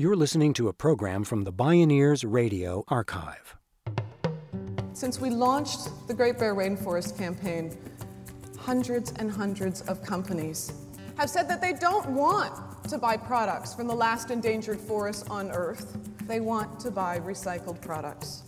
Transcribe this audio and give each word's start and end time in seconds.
You're 0.00 0.16
listening 0.16 0.54
to 0.54 0.68
a 0.68 0.72
program 0.72 1.24
from 1.24 1.44
the 1.44 1.52
Bioneers 1.52 2.24
Radio 2.26 2.84
Archive. 2.88 3.54
Since 4.94 5.20
we 5.20 5.28
launched 5.28 5.90
the 6.08 6.14
Great 6.14 6.38
Bear 6.38 6.54
Rainforest 6.54 7.18
campaign, 7.18 7.76
hundreds 8.58 9.12
and 9.18 9.30
hundreds 9.30 9.82
of 9.82 10.02
companies 10.02 10.72
have 11.18 11.28
said 11.28 11.48
that 11.48 11.60
they 11.60 11.74
don't 11.74 12.08
want 12.12 12.82
to 12.88 12.96
buy 12.96 13.18
products 13.18 13.74
from 13.74 13.88
the 13.88 13.94
last 13.94 14.30
endangered 14.30 14.80
forests 14.80 15.28
on 15.28 15.50
Earth. 15.50 15.98
They 16.26 16.40
want 16.40 16.80
to 16.80 16.90
buy 16.90 17.18
recycled 17.18 17.82
products. 17.82 18.44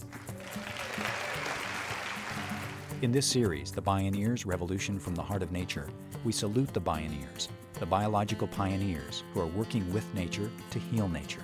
In 3.03 3.13
this 3.13 3.27
series, 3.27 3.73
The 3.73 3.83
Bioneers 3.83 4.47
Revolution 4.47 4.99
from 4.99 5.15
the 5.15 5.23
Heart 5.23 5.43
of 5.43 5.53
Nature, 5.53 5.91
we 6.25 6.33
salute 6.33 6.73
the 6.73 6.81
Bioneers 6.81 7.49
the 7.75 7.87
biological 7.87 8.47
pioneers 8.49 9.25
who 9.33 9.41
are 9.41 9.47
working 9.47 9.93
with 9.93 10.13
nature 10.15 10.51
to 10.71 10.79
heal 10.79 11.09
nature, 11.09 11.43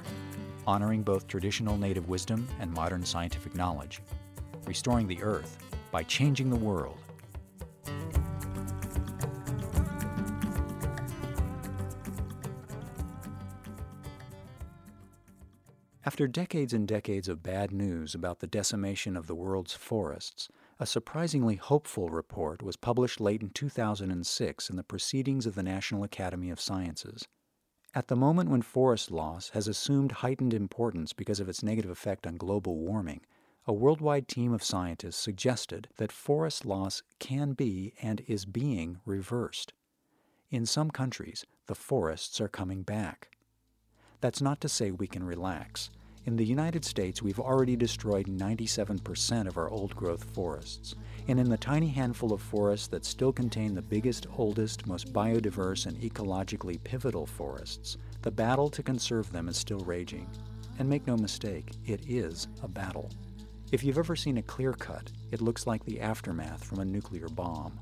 honoring 0.67 1.03
both 1.03 1.27
traditional 1.27 1.77
native 1.77 2.09
wisdom 2.09 2.47
and 2.61 2.73
modern 2.73 3.05
scientific 3.05 3.55
knowledge, 3.55 4.01
restoring 4.67 5.07
the 5.07 5.23
earth 5.23 5.59
by 5.91 6.03
changing 6.03 6.51
the 6.51 6.57
world. 6.57 6.99
After 16.05 16.27
decades 16.27 16.73
and 16.73 16.89
decades 16.89 17.29
of 17.29 17.43
bad 17.43 17.71
news 17.71 18.15
about 18.15 18.41
the 18.41 18.47
decimation 18.47 19.17
of 19.17 19.27
the 19.27 19.35
world's 19.35 19.75
forests, 19.75 20.49
a 20.81 20.87
surprisingly 20.87 21.57
hopeful 21.57 22.09
report 22.09 22.63
was 22.63 22.77
published 22.77 23.21
late 23.21 23.43
in 23.43 23.51
2006 23.51 24.71
in 24.71 24.77
the 24.77 24.85
Proceedings 24.85 25.45
of 25.45 25.57
the 25.57 25.63
National 25.63 26.05
Academy 26.05 26.51
of 26.51 26.61
Sciences. 26.61 27.27
At 27.95 28.07
the 28.07 28.15
moment 28.15 28.51
when 28.51 28.63
forest 28.63 29.11
loss 29.11 29.49
has 29.51 29.67
assumed 29.67 30.13
heightened 30.13 30.55
importance 30.55 31.13
because 31.13 31.41
of 31.41 31.49
its 31.49 31.65
negative 31.65 31.91
effect 31.91 32.29
on 32.29 32.37
global 32.37 32.77
warming, 32.77 33.23
a 33.67 33.73
worldwide 33.73 34.29
team 34.29 34.53
of 34.53 34.63
scientists 34.63 35.17
suggested 35.17 35.89
that 35.97 36.13
forest 36.13 36.65
loss 36.65 37.03
can 37.19 37.55
be 37.55 37.93
and 38.01 38.23
is 38.29 38.45
being 38.45 39.01
reversed. 39.05 39.73
In 40.51 40.65
some 40.65 40.93
countries, 40.93 41.45
the 41.67 41.75
forests 41.75 42.41
are 42.41 42.49
coming 42.49 42.83
back. 42.83 43.31
That's 44.21 44.41
not 44.41 44.61
to 44.61 44.69
say 44.69 44.93
we 44.93 45.09
can 45.09 45.25
relax. 45.25 45.91
In 46.29 46.37
the 46.37 46.45
United 46.45 46.85
States, 46.85 47.23
we've 47.23 47.41
already 47.41 47.75
destroyed 47.75 48.27
97% 48.27 49.49
of 49.49 49.57
our 49.57 49.71
old 49.71 49.97
growth 49.97 50.25
forests. 50.35 50.95
And 51.27 51.41
in 51.41 51.49
the 51.49 51.57
tiny 51.57 51.89
handful 51.89 52.35
of 52.35 52.43
forests 52.43 52.87
that 52.89 53.07
still 53.07 53.33
contain 53.33 53.75
the 53.75 53.81
biggest, 53.81 54.27
oldest, 54.37 54.87
most 54.87 55.11
biodiverse, 55.11 55.87
and 55.87 55.97
ecologically 56.03 56.85
pivotal 56.85 57.25
forests, 57.25 57.97
the 58.21 58.31
battle 58.31 58.69
to 58.69 58.83
conserve 58.83 59.33
them 59.33 59.49
is 59.49 59.57
still 59.57 59.81
raging. 59.81 60.29
And 60.79 60.87
make 60.87 61.07
no 61.07 61.17
mistake, 61.17 61.71
it 61.87 62.03
is 62.07 62.47
a 62.63 62.69
battle. 62.69 63.11
If 63.73 63.83
you've 63.83 63.97
ever 63.97 64.15
seen 64.15 64.37
a 64.37 64.43
clear 64.43 64.75
cut, 64.75 65.11
it 65.31 65.41
looks 65.41 65.67
like 65.67 65.83
the 65.87 65.99
aftermath 65.99 66.63
from 66.63 66.81
a 66.81 66.85
nuclear 66.85 67.29
bomb. 67.29 67.81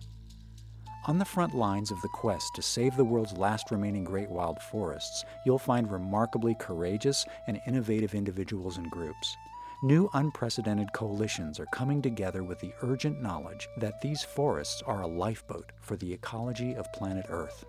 On 1.06 1.18
the 1.18 1.24
front 1.24 1.54
lines 1.54 1.92
of 1.92 2.02
the 2.02 2.08
quest 2.08 2.56
to 2.56 2.62
save 2.62 2.96
the 2.96 3.04
world's 3.04 3.38
last 3.38 3.70
remaining 3.70 4.02
great 4.02 4.28
wild 4.28 4.60
forests, 4.60 5.24
you'll 5.44 5.56
find 5.56 5.88
remarkably 5.88 6.56
courageous 6.58 7.24
and 7.46 7.60
innovative 7.64 8.12
individuals 8.12 8.76
and 8.76 8.90
groups. 8.90 9.36
New 9.84 10.10
unprecedented 10.14 10.92
coalitions 10.92 11.60
are 11.60 11.66
coming 11.66 12.02
together 12.02 12.42
with 12.42 12.58
the 12.58 12.72
urgent 12.82 13.22
knowledge 13.22 13.68
that 13.76 14.00
these 14.00 14.24
forests 14.24 14.82
are 14.84 15.02
a 15.02 15.06
lifeboat 15.06 15.70
for 15.80 15.94
the 15.94 16.12
ecology 16.12 16.74
of 16.74 16.92
planet 16.92 17.26
Earth. 17.28 17.64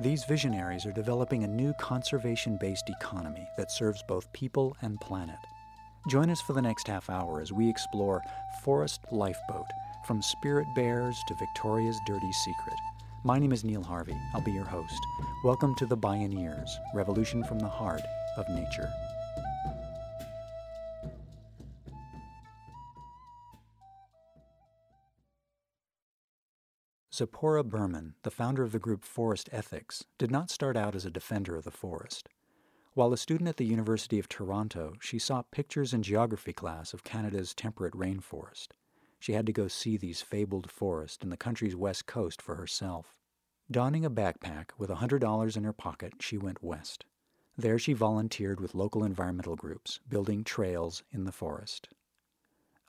These 0.00 0.24
visionaries 0.24 0.86
are 0.86 0.92
developing 0.92 1.44
a 1.44 1.48
new 1.48 1.74
conservation 1.78 2.56
based 2.58 2.88
economy 2.88 3.46
that 3.58 3.70
serves 3.70 4.02
both 4.08 4.32
people 4.32 4.74
and 4.80 4.98
planet. 4.98 5.36
Join 6.08 6.30
us 6.30 6.40
for 6.40 6.54
the 6.54 6.62
next 6.62 6.86
half 6.86 7.10
hour 7.10 7.42
as 7.42 7.52
we 7.52 7.68
explore 7.68 8.22
Forest 8.62 9.02
Lifeboat 9.10 9.66
from 10.08 10.22
Spirit 10.22 10.66
Bears 10.74 11.22
to 11.28 11.34
Victoria's 11.34 12.00
Dirty 12.06 12.32
Secret. 12.32 12.78
My 13.24 13.38
name 13.38 13.52
is 13.52 13.62
Neil 13.62 13.82
Harvey. 13.82 14.16
I'll 14.32 14.40
be 14.40 14.52
your 14.52 14.64
host. 14.64 14.98
Welcome 15.44 15.74
to 15.74 15.84
the 15.84 15.98
Bioneers, 15.98 16.70
Revolution 16.94 17.44
from 17.44 17.58
the 17.58 17.68
Heart 17.68 18.00
of 18.38 18.48
Nature. 18.48 18.90
Tzeporah 27.12 27.68
Berman, 27.68 28.14
the 28.22 28.30
founder 28.30 28.62
of 28.62 28.72
the 28.72 28.78
group 28.78 29.04
Forest 29.04 29.50
Ethics, 29.52 30.06
did 30.16 30.30
not 30.30 30.48
start 30.48 30.74
out 30.74 30.94
as 30.94 31.04
a 31.04 31.10
defender 31.10 31.54
of 31.54 31.64
the 31.64 31.70
forest. 31.70 32.30
While 32.94 33.12
a 33.12 33.18
student 33.18 33.48
at 33.48 33.58
the 33.58 33.66
University 33.66 34.18
of 34.18 34.26
Toronto, 34.26 34.94
she 35.02 35.18
saw 35.18 35.42
pictures 35.42 35.92
in 35.92 36.02
geography 36.02 36.54
class 36.54 36.94
of 36.94 37.04
Canada's 37.04 37.52
temperate 37.52 37.92
rainforest. 37.92 38.68
She 39.18 39.32
had 39.32 39.46
to 39.46 39.52
go 39.52 39.68
see 39.68 39.96
these 39.96 40.22
fabled 40.22 40.70
forests 40.70 41.22
in 41.22 41.30
the 41.30 41.36
country's 41.36 41.76
west 41.76 42.06
coast 42.06 42.40
for 42.40 42.54
herself. 42.54 43.16
Donning 43.70 44.04
a 44.04 44.10
backpack 44.10 44.70
with 44.78 44.90
a 44.90 44.96
$100 44.96 45.56
in 45.56 45.64
her 45.64 45.72
pocket, 45.72 46.14
she 46.20 46.38
went 46.38 46.62
west. 46.62 47.04
There 47.56 47.78
she 47.78 47.92
volunteered 47.92 48.60
with 48.60 48.74
local 48.74 49.02
environmental 49.02 49.56
groups, 49.56 50.00
building 50.08 50.44
trails 50.44 51.02
in 51.10 51.24
the 51.24 51.32
forest. 51.32 51.88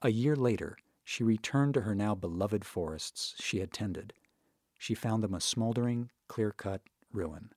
A 0.01 0.09
year 0.09 0.35
later, 0.35 0.77
she 1.03 1.23
returned 1.23 1.73
to 1.73 1.81
her 1.81 1.95
now 1.95 2.13
beloved 2.13 2.63
forests 2.63 3.35
she 3.39 3.59
had 3.59 3.73
tended. 3.73 4.13
She 4.77 4.93
found 4.93 5.23
them 5.23 5.33
a 5.33 5.41
smoldering, 5.41 6.11
clear 6.27 6.51
cut 6.51 6.81
ruin. 7.11 7.51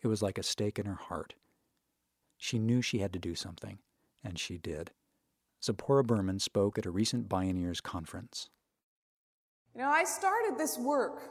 It 0.00 0.06
was 0.06 0.22
like 0.22 0.38
a 0.38 0.44
stake 0.44 0.78
in 0.78 0.86
her 0.86 0.94
heart. 0.94 1.34
She 2.36 2.58
knew 2.58 2.80
she 2.80 3.00
had 3.00 3.12
to 3.12 3.18
do 3.18 3.34
something, 3.34 3.80
and 4.22 4.38
she 4.38 4.56
did. 4.56 4.92
Tzeporah 5.62 6.06
Berman 6.06 6.38
spoke 6.38 6.78
at 6.78 6.86
a 6.86 6.90
recent 6.90 7.28
Bioneers 7.28 7.82
conference. 7.82 8.48
You 9.74 9.80
know, 9.82 9.88
I 9.88 10.04
started 10.04 10.56
this 10.58 10.78
work 10.78 11.22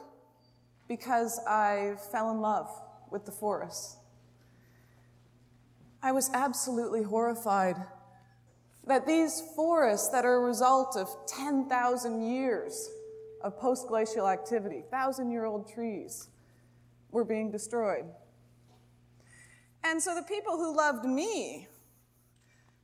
because 0.86 1.40
I 1.46 1.96
fell 2.12 2.30
in 2.30 2.40
love 2.40 2.70
with 3.10 3.24
the 3.24 3.32
forest. 3.32 3.96
I 6.02 6.12
was 6.12 6.30
absolutely 6.32 7.02
horrified 7.02 7.76
that 8.86 9.06
these 9.06 9.42
forests 9.54 10.08
that 10.10 10.24
are 10.24 10.36
a 10.36 10.40
result 10.40 10.96
of 10.96 11.08
10,000 11.26 12.22
years 12.22 12.88
of 13.42 13.58
post-glacial 13.58 14.28
activity, 14.28 14.82
thousand-year-old 14.90 15.68
trees, 15.68 16.28
were 17.10 17.24
being 17.24 17.50
destroyed. 17.50 18.04
And 19.84 20.02
so 20.02 20.14
the 20.14 20.22
people 20.22 20.56
who 20.56 20.74
loved 20.76 21.04
me 21.04 21.68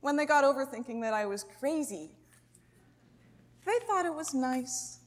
when 0.05 0.15
they 0.15 0.25
got 0.27 0.43
over 0.43 0.63
thinking 0.67 1.01
that 1.01 1.15
I 1.15 1.25
was 1.25 1.43
crazy. 1.59 2.11
They 3.65 3.79
thought 3.87 4.05
it 4.05 4.13
was 4.13 4.35
nice. 4.35 4.99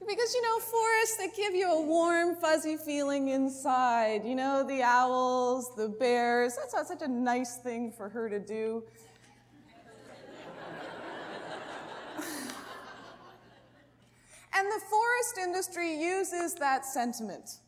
Because, 0.00 0.34
you 0.34 0.42
know, 0.42 0.58
forests, 0.58 1.16
they 1.18 1.28
give 1.28 1.54
you 1.54 1.70
a 1.70 1.80
warm, 1.80 2.34
fuzzy 2.34 2.76
feeling 2.76 3.28
inside. 3.28 4.24
You 4.24 4.34
know, 4.34 4.66
the 4.66 4.82
owls, 4.82 5.70
the 5.76 5.88
bears. 5.88 6.56
That's 6.56 6.74
not 6.74 6.88
such 6.88 7.02
a 7.02 7.06
nice 7.06 7.58
thing 7.58 7.92
for 7.92 8.08
her 8.08 8.28
to 8.28 8.40
do. 8.40 8.82
and 14.52 14.66
the 14.66 14.80
forest 14.90 15.38
industry 15.40 15.94
uses 15.94 16.54
that 16.54 16.84
sentiment. 16.84 17.58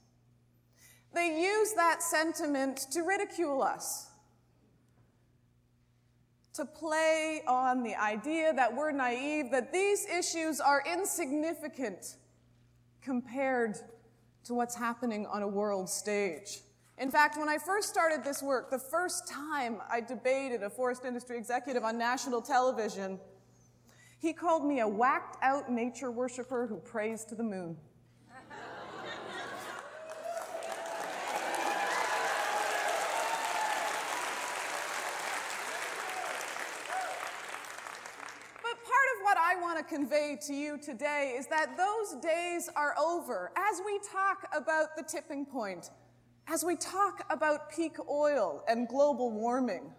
They 1.15 1.41
use 1.41 1.75
that 1.75 2.03
sentiment 2.03 2.89
to 2.91 3.03
ridicule 3.03 3.63
us 3.63 4.08
to 6.59 6.65
play 6.65 7.41
on 7.47 7.85
the 7.85 7.95
idea 7.95 8.53
that 8.53 8.75
we're 8.75 8.91
naive, 8.91 9.49
that 9.53 9.73
these 9.73 10.05
issues 10.07 10.61
are 10.61 10.83
insignificant 10.93 12.17
compared 13.01 13.79
to 14.43 14.55
what's 14.55 14.75
happening 14.75 15.25
on 15.27 15.43
a 15.43 15.47
world 15.47 15.89
stage. 15.89 16.59
In 16.99 17.13
fact, 17.13 17.39
when 17.39 17.49
I 17.49 17.59
first 17.59 17.89
started 17.89 18.25
this 18.25 18.43
work, 18.43 18.73
the 18.73 18.79
first 18.79 19.29
time 19.29 19.79
I 19.89 20.01
debated 20.01 20.65
a 20.65 20.71
forest 20.71 21.05
industry 21.05 21.39
executive 21.39 21.85
on 21.85 21.97
national 21.97 22.43
television, 22.43 23.21
he 24.19 24.33
called 24.33 24.67
me 24.67 24.81
a 24.81 24.89
whacked 24.89 25.37
out 25.43 25.71
nature 25.71 26.11
worshiper 26.11 26.67
who 26.67 26.79
prays 26.79 27.25
to 27.27 27.37
the 27.37 27.45
moon. 27.45 27.77
want 39.69 39.78
to 39.78 39.78
convey 39.89 40.39
to 40.47 40.55
you 40.55 40.79
today 40.79 41.35
is 41.39 41.47
that 41.47 41.77
those 41.77 42.21
days 42.23 42.69
are 42.77 42.95
over. 42.99 43.51
As 43.57 43.81
we 43.85 43.99
talk 44.13 44.49
about 44.55 44.97
the 44.97 45.03
tipping 45.03 45.47
point, 45.47 45.91
as 46.47 46.65
we 46.65 46.77
talk 46.77 47.25
about 47.31 47.71
peak 47.71 47.97
oil 48.09 48.63
and 48.69 48.89
global 48.89 49.31
warming, 49.31 49.91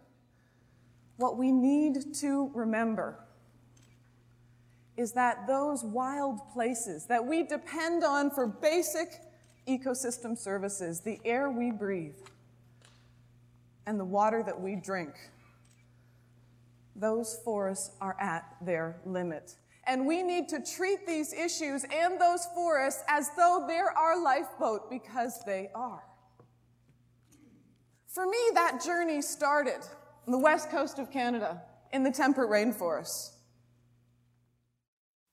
what 1.18 1.38
we 1.38 1.52
need 1.52 2.14
to 2.16 2.52
remember 2.54 3.20
is 4.98 5.14
that 5.14 5.48
those 5.48 5.84
wild 5.84 6.40
places 6.54 7.06
that 7.06 7.26
we 7.26 7.44
depend 7.44 8.04
on 8.04 8.30
for 8.30 8.46
basic 8.46 9.22
ecosystem 9.68 10.38
services, 10.38 11.02
the 11.02 11.20
air 11.24 11.50
we 11.50 11.72
breathe, 11.72 12.16
and 13.86 14.00
the 14.00 14.06
water 14.06 14.44
that 14.44 14.60
we 14.60 14.76
drink, 14.76 15.14
those 16.96 17.40
forests 17.46 17.92
are 18.02 18.18
at 18.20 18.56
their 18.62 19.00
limit. 19.06 19.56
And 19.90 20.06
we 20.06 20.22
need 20.22 20.48
to 20.50 20.62
treat 20.62 21.08
these 21.08 21.34
issues 21.34 21.84
and 21.92 22.22
those 22.22 22.46
forests 22.54 23.04
as 23.08 23.32
though 23.36 23.66
they're 23.68 23.90
our 23.98 24.22
lifeboat 24.22 24.88
because 24.88 25.44
they 25.48 25.72
are. 25.74 26.04
For 28.06 28.28
me, 28.28 28.38
that 28.54 28.84
journey 28.86 29.24
started 29.24 29.80
on 30.28 30.32
the 30.32 30.38
west 30.38 30.70
coast 30.70 31.00
of 31.00 31.10
Canada 31.10 31.64
in 31.92 32.04
the 32.04 32.12
temperate 32.12 32.52
rainforests. 32.52 33.32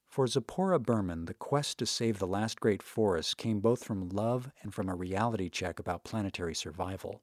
For 0.08 0.24
Tzeporah 0.24 0.82
Berman, 0.82 1.26
the 1.26 1.34
quest 1.34 1.76
to 1.80 1.84
save 1.84 2.18
the 2.18 2.26
last 2.26 2.58
great 2.58 2.82
forests 2.82 3.34
came 3.34 3.60
both 3.60 3.84
from 3.84 4.08
love 4.08 4.50
and 4.62 4.72
from 4.72 4.88
a 4.88 4.94
reality 4.94 5.50
check 5.50 5.78
about 5.78 6.04
planetary 6.04 6.54
survival. 6.54 7.20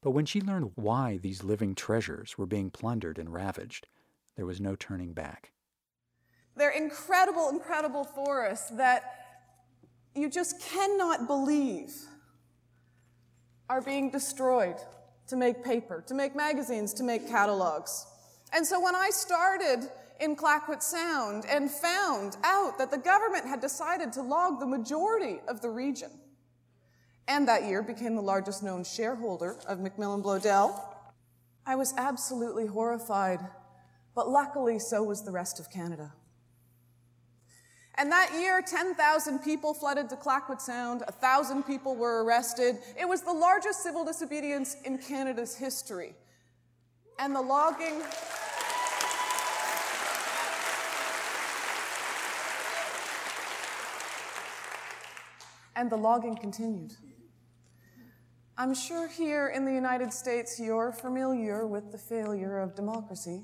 But 0.00 0.10
when 0.10 0.26
she 0.26 0.40
learned 0.40 0.72
why 0.74 1.18
these 1.18 1.44
living 1.44 1.76
treasures 1.76 2.36
were 2.36 2.46
being 2.46 2.72
plundered 2.72 3.18
and 3.18 3.32
ravaged, 3.32 3.86
there 4.34 4.46
was 4.46 4.60
no 4.60 4.74
turning 4.74 5.12
back. 5.12 5.52
They're 6.56 6.70
incredible, 6.70 7.48
incredible 7.48 8.04
forests 8.04 8.70
that 8.70 9.22
you 10.14 10.28
just 10.28 10.60
cannot 10.60 11.26
believe 11.26 11.94
are 13.68 13.80
being 13.80 14.10
destroyed 14.10 14.76
to 15.28 15.36
make 15.36 15.64
paper, 15.64 16.04
to 16.06 16.14
make 16.14 16.36
magazines, 16.36 16.92
to 16.94 17.02
make 17.02 17.26
catalogs. 17.28 18.06
And 18.52 18.66
so 18.66 18.80
when 18.80 18.94
I 18.94 19.08
started 19.10 19.88
in 20.20 20.36
Clayoquot 20.36 20.82
Sound 20.82 21.46
and 21.50 21.70
found 21.70 22.36
out 22.44 22.76
that 22.78 22.90
the 22.90 22.98
government 22.98 23.46
had 23.46 23.60
decided 23.60 24.12
to 24.12 24.22
log 24.22 24.60
the 24.60 24.66
majority 24.66 25.40
of 25.48 25.62
the 25.62 25.70
region, 25.70 26.10
and 27.28 27.48
that 27.48 27.64
year 27.64 27.82
became 27.82 28.14
the 28.14 28.22
largest 28.22 28.62
known 28.62 28.84
shareholder 28.84 29.56
of 29.66 29.78
MacMillan 29.78 30.22
Bloedel, 30.22 30.78
I 31.64 31.76
was 31.76 31.94
absolutely 31.96 32.66
horrified, 32.66 33.40
but 34.14 34.28
luckily 34.28 34.78
so 34.78 35.02
was 35.02 35.24
the 35.24 35.30
rest 35.30 35.58
of 35.60 35.70
Canada. 35.70 36.12
And 37.96 38.10
that 38.10 38.32
year, 38.40 38.62
10,000 38.62 39.40
people 39.40 39.74
flooded 39.74 40.08
to 40.08 40.16
Clayoquot 40.16 40.60
Sound, 40.60 41.00
1,000 41.00 41.62
people 41.64 41.94
were 41.94 42.24
arrested. 42.24 42.78
It 42.98 43.06
was 43.06 43.20
the 43.20 43.32
largest 43.32 43.82
civil 43.82 44.04
disobedience 44.04 44.76
in 44.84 44.98
Canada's 44.98 45.54
history. 45.54 46.14
And 47.18 47.34
the 47.34 47.42
logging. 47.42 48.02
and 55.74 55.90
the 55.90 55.96
logging 55.96 56.36
continued. 56.36 56.92
I'm 58.58 58.74
sure 58.74 59.08
here 59.08 59.48
in 59.48 59.64
the 59.64 59.72
United 59.72 60.12
States 60.12 60.60
you're 60.60 60.92
familiar 60.92 61.66
with 61.66 61.90
the 61.90 61.98
failure 61.98 62.58
of 62.58 62.74
democracy. 62.74 63.42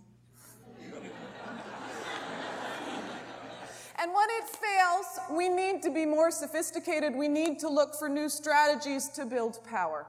And 4.00 4.12
when 4.15 4.29
it 4.31 4.45
fails, 4.45 5.19
we 5.37 5.49
need 5.49 5.83
to 5.83 5.91
be 5.91 6.06
more 6.06 6.31
sophisticated. 6.31 7.17
We 7.17 7.29
need 7.29 7.59
to 7.61 7.69
look 7.69 7.97
for 7.97 8.09
new 8.09 8.29
strategies 8.29 9.09
to 9.11 9.27
build 9.27 9.59
power. 9.65 10.06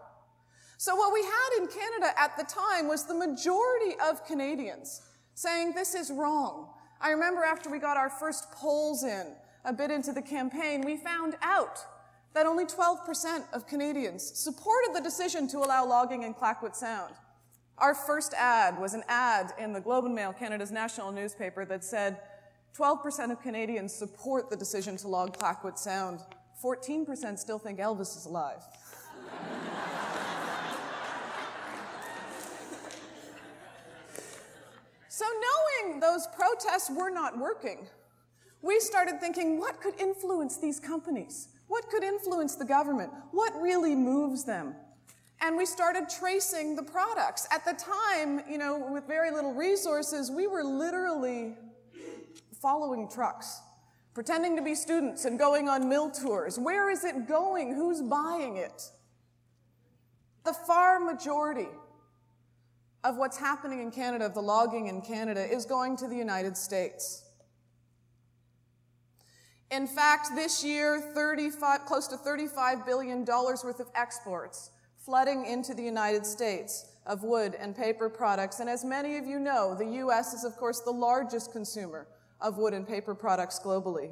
So, 0.78 0.96
what 0.96 1.12
we 1.12 1.22
had 1.22 1.62
in 1.62 1.68
Canada 1.68 2.18
at 2.18 2.38
the 2.38 2.44
time 2.44 2.88
was 2.88 3.06
the 3.06 3.16
majority 3.16 3.96
of 4.08 4.26
Canadians 4.26 5.02
saying 5.34 5.74
this 5.74 5.96
is 5.96 6.12
wrong. 6.12 6.70
I 7.02 7.10
remember 7.12 7.44
after 7.44 7.70
we 7.70 7.80
got 7.80 7.98
our 7.98 8.10
first 8.10 8.52
polls 8.52 9.04
in, 9.04 9.34
a 9.66 9.74
bit 9.74 9.92
into 9.92 10.14
the 10.14 10.22
campaign, 10.22 10.82
we 10.86 10.98
found 10.98 11.36
out 11.42 11.80
that 12.34 12.46
only 12.46 12.66
12% 12.66 13.44
of 13.54 13.68
Canadians 13.68 14.24
supported 14.38 14.92
the 14.94 15.02
decision 15.02 15.48
to 15.50 15.60
allow 15.60 15.86
logging 15.86 16.24
in 16.24 16.34
Clayoquot 16.34 16.76
Sound. 16.76 17.14
Our 17.78 17.96
first 17.96 18.34
ad 18.34 18.80
was 18.80 18.94
an 18.94 19.04
ad 19.08 19.54
in 19.58 19.74
the 19.74 19.80
Globe 19.80 20.06
and 20.06 20.14
Mail, 20.14 20.34
Canada's 20.34 20.72
national 20.72 21.12
newspaper, 21.12 21.66
that 21.66 21.84
said, 21.84 22.20
12% 22.78 23.32
of 23.32 23.42
Canadians 23.42 23.94
support 23.94 24.50
the 24.50 24.56
decision 24.56 24.98
to 24.98 25.08
log 25.08 25.38
Clayoquot 25.38 25.78
Sound. 25.78 26.22
14% 26.64 27.38
still 27.40 27.60
think 27.60 27.80
Elvis 27.80 28.18
is 28.18 28.26
alive. 28.26 28.62
so, 35.10 35.26
knowing 35.26 36.00
those 36.00 36.28
protests 36.36 36.90
were 36.90 37.10
not 37.10 37.38
working, 37.38 37.88
we 38.62 38.80
started 38.80 39.20
thinking 39.22 39.60
what 39.60 39.82
could 39.82 40.00
influence 40.00 40.58
these 40.58 40.80
companies? 40.80 41.50
What 41.68 41.88
could 41.90 42.04
influence 42.04 42.56
the 42.56 42.66
government? 42.66 43.12
What 43.32 43.54
really 43.62 43.96
moves 43.96 44.44
them? 44.44 44.76
And 45.42 45.56
we 45.56 45.66
started 45.66 46.10
tracing 46.10 46.76
the 46.76 46.84
products. 46.84 47.48
At 47.52 47.64
the 47.64 47.74
time, 47.74 48.42
you 48.50 48.58
know, 48.58 48.90
with 48.92 49.08
very 49.08 49.32
little 49.32 49.54
resources, 49.54 50.30
we 50.30 50.48
were 50.48 50.64
literally 50.64 51.56
following 52.62 53.10
trucks, 53.10 53.62
pretending 54.14 54.56
to 54.56 54.62
be 54.62 54.76
students 54.76 55.26
and 55.26 55.40
going 55.40 55.70
on 55.70 55.88
mill 55.88 56.12
tours. 56.12 56.60
Where 56.60 56.90
is 56.90 57.04
it 57.04 57.28
going? 57.28 57.74
Who's 57.74 58.02
buying 58.02 58.58
it? 58.58 58.84
The 60.46 60.54
far 60.54 61.00
majority 61.00 61.70
of 63.04 63.18
what's 63.18 63.38
happening 63.38 63.82
in 63.82 63.92
Canada, 63.92 64.26
of 64.26 64.34
the 64.34 64.42
logging 64.42 64.88
in 64.88 65.02
Canada, 65.02 65.42
is 65.42 65.66
going 65.66 65.96
to 65.98 66.08
the 66.08 66.16
United 66.16 66.58
States. 66.58 67.24
In 69.72 69.88
fact, 69.88 70.30
this 70.36 70.64
year, 70.64 71.00
35, 71.00 71.86
close 71.86 72.08
to 72.08 72.18
$35 72.18 72.86
billion 72.86 73.24
worth 73.24 73.80
of 73.80 73.88
exports 73.96 74.72
flooding 74.98 75.46
into 75.46 75.74
the 75.74 75.84
United 75.84 76.26
States 76.26 76.88
of 77.06 77.24
wood 77.24 77.56
and 77.60 77.76
paper 77.76 78.10
products. 78.10 78.60
And 78.60 78.70
as 78.70 78.84
many 78.84 79.18
of 79.18 79.26
you 79.26 79.40
know, 79.40 79.76
the 79.76 79.86
U.S. 79.86 80.34
is, 80.34 80.44
of 80.44 80.58
course, 80.58 80.82
the 80.82 80.92
largest 80.92 81.52
consumer 81.52 82.08
of 82.42 82.58
wood 82.58 82.74
and 82.74 82.88
paper 82.88 83.14
products 83.14 83.60
globally. 83.60 84.12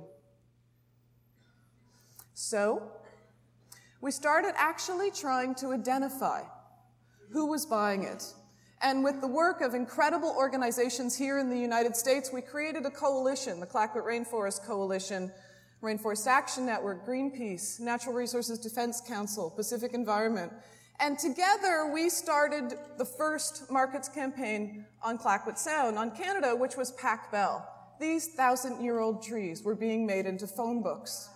So, 2.34 2.92
we 4.00 4.12
started 4.12 4.54
actually 4.58 5.12
trying 5.12 5.56
to 5.56 5.72
identify 5.72 6.44
who 7.32 7.48
was 7.48 7.66
buying 7.66 8.04
it. 8.04 8.24
And 8.82 9.04
with 9.04 9.22
the 9.22 9.28
work 9.28 9.62
of 9.62 9.74
incredible 9.74 10.34
organizations 10.38 11.18
here 11.18 11.40
in 11.40 11.50
the 11.50 11.58
United 11.58 11.96
States, 11.96 12.32
we 12.32 12.42
created 12.42 12.86
a 12.86 12.92
coalition, 12.92 13.60
the 13.60 13.66
Clayoquot 13.66 14.06
Rainforest 14.06 14.64
Coalition, 14.66 15.32
Rainforest 15.82 16.28
Action 16.28 16.66
Network, 16.66 17.06
Greenpeace, 17.06 17.80
Natural 17.80 18.14
Resources 18.14 18.60
Defense 18.60 19.02
Council, 19.02 19.50
Pacific 19.50 19.94
Environment. 19.94 20.54
And 21.00 21.18
together 21.18 21.92
we 21.92 22.10
started 22.10 22.78
the 22.98 23.06
first 23.06 23.70
markets 23.72 24.08
campaign 24.08 24.86
on 25.04 25.18
Clayoquot 25.18 25.58
Sound, 25.58 25.98
on 25.98 26.12
Canada, 26.12 26.56
which 26.56 26.76
was 26.78 26.92
Pac 26.92 27.32
Bell. 27.32 27.68
These 28.00 28.28
thousand 28.28 28.84
year 28.84 29.00
old 29.00 29.24
trees 29.24 29.64
were 29.64 29.76
being 29.76 30.06
made 30.06 30.26
into 30.26 30.48
phone 30.48 30.82
books. 30.82 31.30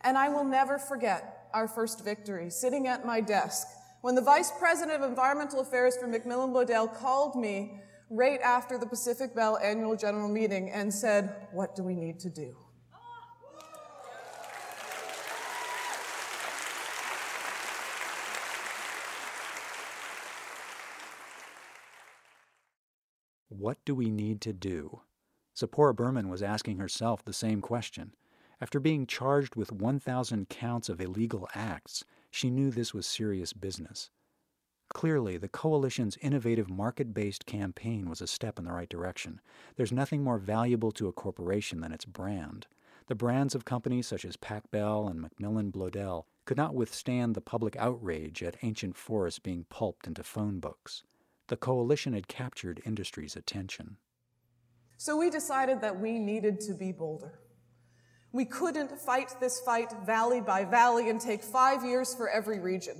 And 0.00 0.16
I 0.16 0.28
will 0.28 0.44
never 0.44 0.78
forget 0.78 1.48
our 1.52 1.68
first 1.68 2.04
victory, 2.04 2.50
sitting 2.50 2.86
at 2.86 3.06
my 3.06 3.20
desk, 3.20 3.66
when 4.02 4.14
the 4.14 4.20
Vice 4.20 4.52
President 4.58 5.02
of 5.02 5.08
Environmental 5.08 5.60
Affairs 5.60 5.96
for 5.96 6.06
MacMillan 6.06 6.52
Bloedel 6.52 6.94
called 6.96 7.34
me 7.34 7.80
right 8.10 8.40
after 8.40 8.78
the 8.78 8.86
Pacific 8.86 9.34
Bell 9.34 9.58
annual 9.58 9.96
general 9.96 10.28
meeting 10.28 10.70
and 10.70 10.92
said, 10.92 11.34
What 11.52 11.74
do 11.74 11.82
we 11.82 11.94
need 11.94 12.20
to 12.20 12.30
do? 12.30 12.56
What 23.58 23.82
do 23.86 23.94
we 23.94 24.10
need 24.10 24.42
to 24.42 24.52
do? 24.52 25.00
Tzeporah 25.56 25.96
Berman 25.96 26.28
was 26.28 26.42
asking 26.42 26.76
herself 26.76 27.24
the 27.24 27.32
same 27.32 27.62
question. 27.62 28.14
After 28.60 28.78
being 28.78 29.06
charged 29.06 29.56
with 29.56 29.72
1,000 29.72 30.50
counts 30.50 30.90
of 30.90 31.00
illegal 31.00 31.48
acts, 31.54 32.04
she 32.30 32.50
knew 32.50 32.70
this 32.70 32.92
was 32.92 33.06
serious 33.06 33.54
business. 33.54 34.10
Clearly, 34.90 35.38
the 35.38 35.48
coalition's 35.48 36.18
innovative 36.18 36.68
market 36.68 37.14
based 37.14 37.46
campaign 37.46 38.10
was 38.10 38.20
a 38.20 38.26
step 38.26 38.58
in 38.58 38.66
the 38.66 38.72
right 38.72 38.90
direction. 38.90 39.40
There's 39.76 39.90
nothing 39.90 40.22
more 40.22 40.38
valuable 40.38 40.92
to 40.92 41.08
a 41.08 41.12
corporation 41.12 41.80
than 41.80 41.92
its 41.92 42.04
brand. 42.04 42.66
The 43.06 43.14
brands 43.14 43.54
of 43.54 43.64
companies 43.64 44.06
such 44.06 44.26
as 44.26 44.36
Pac 44.36 44.70
Bell 44.70 45.08
and 45.08 45.18
MacMillan 45.18 45.72
Bloedel 45.72 46.26
could 46.44 46.58
not 46.58 46.74
withstand 46.74 47.34
the 47.34 47.40
public 47.40 47.74
outrage 47.76 48.42
at 48.42 48.62
ancient 48.62 48.98
forests 48.98 49.38
being 49.38 49.64
pulped 49.70 50.06
into 50.06 50.22
phone 50.22 50.60
books 50.60 51.04
the 51.48 51.56
coalition 51.56 52.12
had 52.12 52.28
captured 52.28 52.82
industry's 52.84 53.36
attention. 53.36 53.96
So 54.96 55.16
we 55.16 55.30
decided 55.30 55.80
that 55.82 56.00
we 56.00 56.18
needed 56.18 56.60
to 56.62 56.74
be 56.74 56.92
bolder. 56.92 57.38
We 58.32 58.44
couldn't 58.44 58.98
fight 58.98 59.34
this 59.40 59.60
fight 59.60 59.92
valley 60.04 60.40
by 60.40 60.64
valley 60.64 61.08
and 61.10 61.20
take 61.20 61.42
five 61.42 61.84
years 61.84 62.14
for 62.14 62.28
every 62.28 62.58
region. 62.58 62.96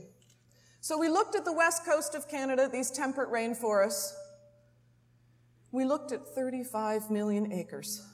So 0.80 0.98
we 0.98 1.08
looked 1.08 1.34
at 1.34 1.44
the 1.44 1.52
west 1.52 1.84
coast 1.84 2.14
of 2.14 2.28
Canada, 2.28 2.68
these 2.72 2.90
temperate 2.90 3.30
rainforests. 3.30 4.12
We 5.72 5.84
looked 5.84 6.12
at 6.12 6.26
35 6.26 7.10
million 7.10 7.52
acres. 7.52 8.06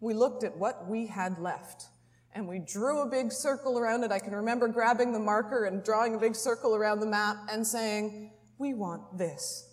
We 0.00 0.14
looked 0.14 0.44
at 0.44 0.56
what 0.56 0.86
we 0.86 1.06
had 1.06 1.38
left. 1.38 1.86
and 2.32 2.46
we 2.46 2.60
drew 2.60 3.00
a 3.00 3.10
big 3.10 3.32
circle 3.32 3.78
around 3.78 4.04
it. 4.04 4.12
I 4.12 4.20
can 4.20 4.34
remember 4.34 4.68
grabbing 4.68 5.12
the 5.12 5.18
marker 5.18 5.64
and 5.64 5.82
drawing 5.82 6.14
a 6.14 6.18
big 6.18 6.36
circle 6.36 6.76
around 6.76 7.00
the 7.00 7.06
map 7.06 7.36
and 7.50 7.66
saying, 7.66 8.30
we 8.58 8.74
want 8.74 9.18
this. 9.18 9.69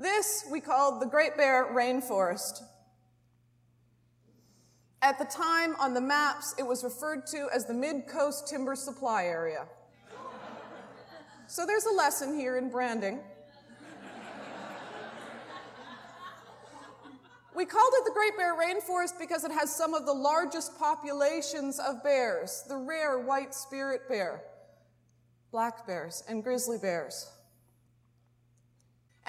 This 0.00 0.46
we 0.50 0.60
called 0.60 1.02
the 1.02 1.06
Great 1.06 1.36
Bear 1.36 1.74
Rainforest. 1.74 2.62
At 5.02 5.18
the 5.18 5.26
time 5.26 5.76
on 5.78 5.92
the 5.92 6.00
maps, 6.00 6.54
it 6.58 6.62
was 6.62 6.82
referred 6.82 7.26
to 7.26 7.48
as 7.54 7.66
the 7.66 7.74
Mid-Coast 7.74 8.48
Timber 8.48 8.74
Supply 8.74 9.24
Area. 9.24 9.66
so 11.48 11.66
there's 11.66 11.84
a 11.84 11.92
lesson 11.92 12.34
here 12.34 12.56
in 12.56 12.70
branding. 12.70 13.20
We 17.54 17.66
called 17.66 17.92
it 17.96 18.04
the 18.06 18.12
Great 18.12 18.38
Bear 18.38 18.56
Rainforest 18.56 19.18
because 19.18 19.44
it 19.44 19.52
has 19.52 19.74
some 19.74 19.92
of 19.92 20.06
the 20.06 20.14
largest 20.14 20.78
populations 20.78 21.78
of 21.78 22.02
bears, 22.02 22.64
the 22.66 22.76
rare 22.76 23.18
white 23.18 23.54
spirit 23.54 24.08
bear, 24.08 24.44
black 25.52 25.86
bears, 25.86 26.24
and 26.26 26.42
grizzly 26.42 26.78
bears. 26.78 27.30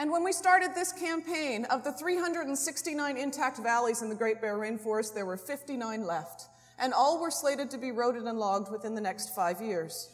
And 0.01 0.09
when 0.09 0.23
we 0.23 0.31
started 0.31 0.73
this 0.73 0.91
campaign, 0.91 1.65
of 1.65 1.83
the 1.83 1.91
369 1.91 3.17
intact 3.17 3.59
valleys 3.59 4.01
in 4.01 4.09
the 4.09 4.15
Great 4.15 4.41
Bear 4.41 4.57
Rainforest, 4.57 5.13
there 5.13 5.27
were 5.27 5.37
59 5.37 6.07
left, 6.07 6.47
and 6.79 6.91
all 6.91 7.21
were 7.21 7.29
slated 7.29 7.69
to 7.69 7.77
be 7.77 7.91
roaded 7.91 8.27
and 8.27 8.39
logged 8.39 8.71
within 8.71 8.95
the 8.95 9.01
next 9.01 9.35
five 9.35 9.61
years. 9.61 10.09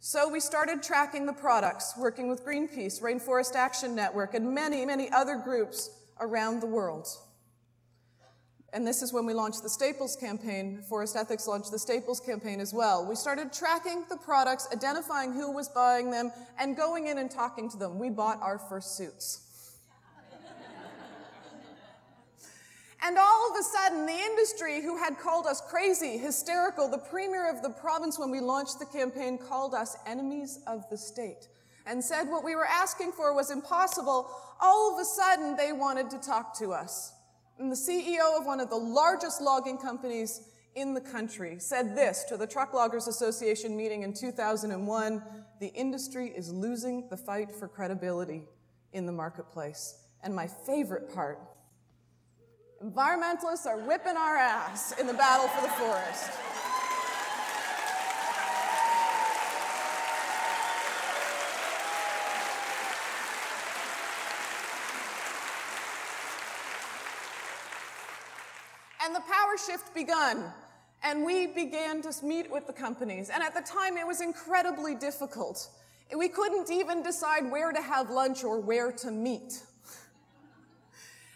So 0.00 0.28
we 0.28 0.38
started 0.38 0.82
tracking 0.82 1.24
the 1.24 1.32
products, 1.32 1.94
working 1.96 2.28
with 2.28 2.44
Greenpeace, 2.44 3.00
Rainforest 3.00 3.54
Action 3.54 3.94
Network, 3.94 4.34
and 4.34 4.54
many, 4.54 4.84
many 4.84 5.10
other 5.10 5.36
groups 5.36 5.88
around 6.20 6.60
the 6.60 6.66
world. 6.66 7.08
And 8.72 8.86
this 8.86 9.02
is 9.02 9.12
when 9.12 9.26
we 9.26 9.34
launched 9.34 9.64
the 9.64 9.68
Staples 9.68 10.14
campaign. 10.14 10.80
Forest 10.88 11.16
Ethics 11.16 11.48
launched 11.48 11.72
the 11.72 11.78
Staples 11.78 12.20
campaign 12.20 12.60
as 12.60 12.72
well. 12.72 13.04
We 13.04 13.16
started 13.16 13.52
tracking 13.52 14.04
the 14.08 14.16
products, 14.16 14.68
identifying 14.72 15.32
who 15.32 15.50
was 15.50 15.68
buying 15.68 16.10
them, 16.10 16.30
and 16.58 16.76
going 16.76 17.08
in 17.08 17.18
and 17.18 17.28
talking 17.28 17.68
to 17.70 17.76
them. 17.76 17.98
We 17.98 18.10
bought 18.10 18.40
our 18.40 18.58
first 18.58 18.96
suits. 18.96 19.46
And 23.02 23.16
all 23.16 23.50
of 23.50 23.58
a 23.58 23.62
sudden, 23.62 24.04
the 24.04 24.12
industry 24.12 24.82
who 24.82 24.98
had 24.98 25.18
called 25.18 25.46
us 25.46 25.62
crazy, 25.62 26.18
hysterical, 26.18 26.86
the 26.86 26.98
premier 26.98 27.48
of 27.50 27.62
the 27.62 27.70
province 27.70 28.18
when 28.18 28.30
we 28.30 28.40
launched 28.40 28.78
the 28.78 28.84
campaign 28.84 29.38
called 29.38 29.72
us 29.72 29.96
enemies 30.06 30.60
of 30.66 30.84
the 30.90 30.98
state 30.98 31.48
and 31.86 32.04
said 32.04 32.24
what 32.24 32.44
we 32.44 32.54
were 32.54 32.66
asking 32.66 33.12
for 33.12 33.34
was 33.34 33.50
impossible. 33.50 34.30
All 34.60 34.92
of 34.92 35.00
a 35.00 35.04
sudden, 35.04 35.56
they 35.56 35.72
wanted 35.72 36.10
to 36.10 36.18
talk 36.18 36.56
to 36.58 36.72
us. 36.72 37.14
And 37.60 37.70
the 37.70 37.76
CEO 37.76 38.38
of 38.38 38.46
one 38.46 38.58
of 38.58 38.70
the 38.70 38.76
largest 38.76 39.42
logging 39.42 39.76
companies 39.76 40.48
in 40.76 40.94
the 40.94 41.00
country 41.00 41.58
said 41.58 41.94
this 41.94 42.24
to 42.24 42.38
the 42.38 42.46
Truck 42.46 42.72
Loggers 42.72 43.06
Association 43.06 43.76
meeting 43.76 44.02
in 44.02 44.14
2001 44.14 45.22
the 45.60 45.66
industry 45.66 46.32
is 46.34 46.50
losing 46.50 47.06
the 47.10 47.18
fight 47.18 47.52
for 47.52 47.68
credibility 47.68 48.44
in 48.94 49.04
the 49.04 49.12
marketplace. 49.12 49.94
And 50.22 50.34
my 50.34 50.46
favorite 50.46 51.14
part 51.14 51.38
Environmentalists 52.82 53.66
are 53.66 53.78
whipping 53.80 54.16
our 54.16 54.38
ass 54.38 54.98
in 54.98 55.06
the 55.06 55.12
battle 55.12 55.46
for 55.48 55.60
the 55.60 55.68
forest. 55.74 56.30
And 69.10 69.16
the 69.16 69.22
power 69.22 69.58
shift 69.58 69.92
begun. 69.92 70.44
And 71.02 71.24
we 71.24 71.48
began 71.48 72.00
to 72.02 72.14
meet 72.24 72.48
with 72.48 72.68
the 72.68 72.72
companies. 72.72 73.28
And 73.28 73.42
at 73.42 73.54
the 73.54 73.60
time, 73.60 73.96
it 73.96 74.06
was 74.06 74.20
incredibly 74.20 74.94
difficult. 74.94 75.68
We 76.16 76.28
couldn't 76.28 76.70
even 76.70 77.02
decide 77.02 77.50
where 77.50 77.72
to 77.72 77.82
have 77.82 78.08
lunch 78.08 78.44
or 78.44 78.60
where 78.60 78.92
to 78.92 79.10
meet. 79.10 79.64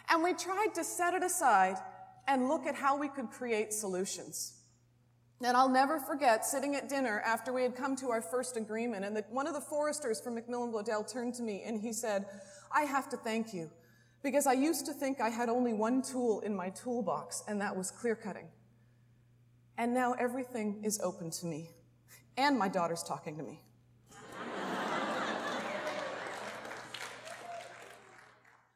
And 0.08 0.22
we 0.22 0.34
tried 0.34 0.68
to 0.76 0.84
set 0.84 1.14
it 1.14 1.24
aside 1.24 1.74
and 2.28 2.48
look 2.48 2.64
at 2.64 2.76
how 2.76 2.96
we 2.96 3.08
could 3.08 3.32
create 3.32 3.72
solutions. 3.72 4.52
And 5.42 5.56
I'll 5.56 5.68
never 5.68 5.98
forget 5.98 6.44
sitting 6.44 6.76
at 6.76 6.88
dinner 6.88 7.22
after 7.26 7.52
we 7.52 7.64
had 7.64 7.74
come 7.74 7.96
to 7.96 8.10
our 8.12 8.22
first 8.22 8.56
agreement, 8.56 9.04
and 9.04 9.16
the, 9.16 9.24
one 9.30 9.48
of 9.48 9.54
the 9.54 9.60
foresters 9.60 10.20
from 10.20 10.36
MacMillan 10.36 10.72
Bloedel 10.72 11.10
turned 11.10 11.34
to 11.34 11.42
me 11.42 11.64
and 11.66 11.80
he 11.80 11.92
said, 11.92 12.26
I 12.70 12.82
have 12.82 13.08
to 13.08 13.16
thank 13.16 13.52
you 13.52 13.68
because 14.24 14.46
I 14.46 14.54
used 14.54 14.86
to 14.86 14.94
think 14.94 15.20
I 15.20 15.28
had 15.28 15.50
only 15.50 15.74
one 15.74 16.00
tool 16.00 16.40
in 16.40 16.56
my 16.56 16.70
toolbox, 16.70 17.44
and 17.46 17.60
that 17.60 17.76
was 17.76 17.90
clear 17.90 18.16
cutting. 18.16 18.48
And 19.76 19.92
now 19.92 20.14
everything 20.14 20.80
is 20.82 20.98
open 21.00 21.30
to 21.30 21.46
me, 21.46 21.70
and 22.38 22.58
my 22.58 22.68
daughter's 22.68 23.02
talking 23.02 23.36
to 23.36 23.42
me. 23.44 23.60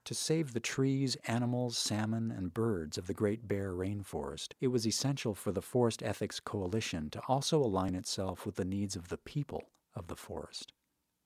To 0.05 0.15
save 0.15 0.53
the 0.55 0.61
trees, 0.61 1.17
animals, 1.27 1.77
salmon, 1.77 2.31
and 2.31 2.53
birds 2.53 2.97
of 2.97 3.07
the 3.07 3.15
Great 3.15 3.47
Bear 3.47 3.75
Rainforest, 3.75 4.53
it 4.61 4.69
was 4.69 4.87
essential 4.87 5.35
for 5.35 5.53
the 5.53 5.61
Forest 5.61 6.03
Ethics 6.03 6.41
Coalition 6.41 7.11
to 7.11 7.21
also 7.29 7.59
align 7.63 7.95
itself 7.95 8.47
with 8.47 8.57
the 8.57 8.65
needs 8.65 8.97
of 8.97 9.09
the 9.09 9.19
people 9.19 9.71
of 9.95 10.09
the 10.09 10.17
forest. 10.17 10.73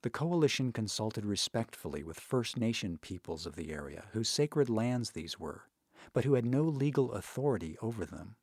The 0.03 0.11
coalition 0.11 0.73
consulted 0.73 1.25
respectfully 1.25 2.03
with 2.03 2.19
First 2.19 2.57
Nation 2.57 2.99
peoples 2.99 3.47
of 3.47 3.55
the 3.55 3.73
area, 3.73 4.07
whose 4.13 4.29
sacred 4.29 4.69
lands 4.69 5.11
these 5.13 5.39
were, 5.39 5.69
but 6.13 6.25
who 6.25 6.35
had 6.35 6.45
no 6.45 6.65
legal 6.65 7.13
authority 7.13 7.77
over 7.81 8.05
them. 8.05 8.35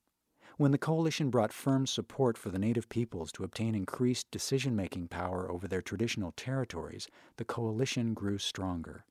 When 0.56 0.72
the 0.72 0.78
coalition 0.78 1.30
brought 1.30 1.51
firm 1.51 1.86
support 1.86 2.38
for 2.38 2.50
the 2.50 2.60
native 2.60 2.88
peoples 2.88 3.34
to 3.34 3.44
obtain 3.44 3.75
increased 3.75 4.32
decision 4.32 4.74
making 4.74 5.10
power 5.10 5.51
over 5.51 5.68
their 5.68 5.82
traditional 5.82 6.32
territories, 6.32 7.08
the 7.36 7.46
coalition 7.46 8.13
grew 8.13 8.38
stronger. 8.38 9.06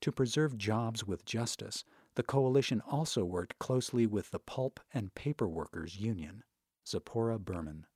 To 0.00 0.12
preserve 0.12 0.56
jobs 0.56 1.06
with 1.06 1.26
justice, 1.26 1.84
the 2.14 2.22
coalition 2.22 2.82
also 2.90 3.24
worked 3.24 3.58
closely 3.58 4.06
with 4.06 4.30
the 4.30 4.38
Pulp 4.38 4.80
and 4.94 5.14
Paper 5.14 5.46
Workers 5.46 5.96
Union. 5.96 6.42
Tzeporah 6.86 7.40
Berman. 7.40 7.86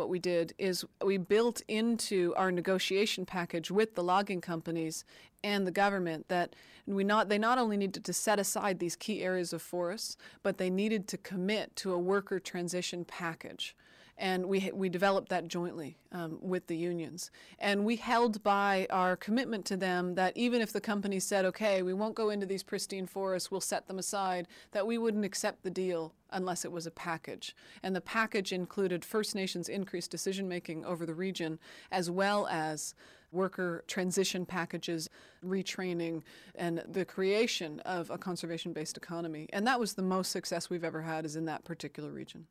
What 0.00 0.08
we 0.08 0.18
did 0.18 0.54
is 0.56 0.82
we 1.04 1.18
built 1.18 1.60
into 1.68 2.32
our 2.34 2.50
negotiation 2.50 3.26
package 3.26 3.70
with 3.70 3.96
the 3.96 4.02
logging 4.02 4.40
companies 4.40 5.04
and 5.44 5.66
the 5.66 5.70
government 5.70 6.26
that 6.28 6.56
we 6.86 7.04
not 7.04 7.28
they 7.28 7.36
not 7.36 7.58
only 7.58 7.76
needed 7.76 8.02
to 8.06 8.12
set 8.14 8.38
aside 8.38 8.78
these 8.78 8.96
key 8.96 9.22
areas 9.22 9.52
of 9.52 9.60
forests, 9.60 10.16
but 10.42 10.56
they 10.56 10.70
needed 10.70 11.06
to 11.08 11.18
commit 11.18 11.76
to 11.76 11.92
a 11.92 11.98
worker 11.98 12.40
transition 12.40 13.04
package 13.04 13.76
and 14.20 14.46
we 14.46 14.70
we 14.72 14.88
developed 14.88 15.30
that 15.30 15.48
jointly 15.48 15.96
um, 16.12 16.38
with 16.42 16.66
the 16.66 16.76
unions. 16.76 17.30
And 17.58 17.84
we 17.84 17.96
held 17.96 18.42
by 18.42 18.86
our 18.90 19.16
commitment 19.16 19.64
to 19.66 19.76
them 19.76 20.14
that 20.14 20.36
even 20.36 20.60
if 20.60 20.72
the 20.72 20.80
company 20.80 21.18
said, 21.18 21.44
"Okay, 21.46 21.82
we 21.82 21.94
won't 21.94 22.14
go 22.14 22.28
into 22.28 22.46
these 22.46 22.62
pristine 22.62 23.06
forests, 23.06 23.50
we'll 23.50 23.60
set 23.62 23.88
them 23.88 23.98
aside," 23.98 24.46
that 24.72 24.86
we 24.86 24.98
wouldn't 24.98 25.24
accept 25.24 25.62
the 25.62 25.70
deal 25.70 26.14
unless 26.30 26.64
it 26.64 26.70
was 26.70 26.86
a 26.86 26.90
package. 26.90 27.56
And 27.82 27.96
the 27.96 28.00
package 28.00 28.52
included 28.52 29.04
First 29.04 29.34
Nations 29.34 29.68
increased 29.68 30.10
decision 30.10 30.46
making 30.46 30.84
over 30.84 31.06
the 31.06 31.14
region, 31.14 31.58
as 31.90 32.10
well 32.10 32.46
as 32.48 32.94
worker 33.32 33.84
transition 33.86 34.44
packages, 34.44 35.08
retraining, 35.44 36.22
and 36.54 36.82
the 36.86 37.04
creation 37.04 37.80
of 37.80 38.10
a 38.10 38.18
conservation 38.18 38.72
based 38.72 38.96
economy. 38.96 39.48
And 39.52 39.66
that 39.66 39.80
was 39.80 39.94
the 39.94 40.02
most 40.02 40.30
success 40.30 40.68
we've 40.68 40.84
ever 40.84 41.02
had, 41.02 41.24
is 41.24 41.36
in 41.36 41.46
that 41.46 41.64
particular 41.64 42.10
region. 42.10 42.46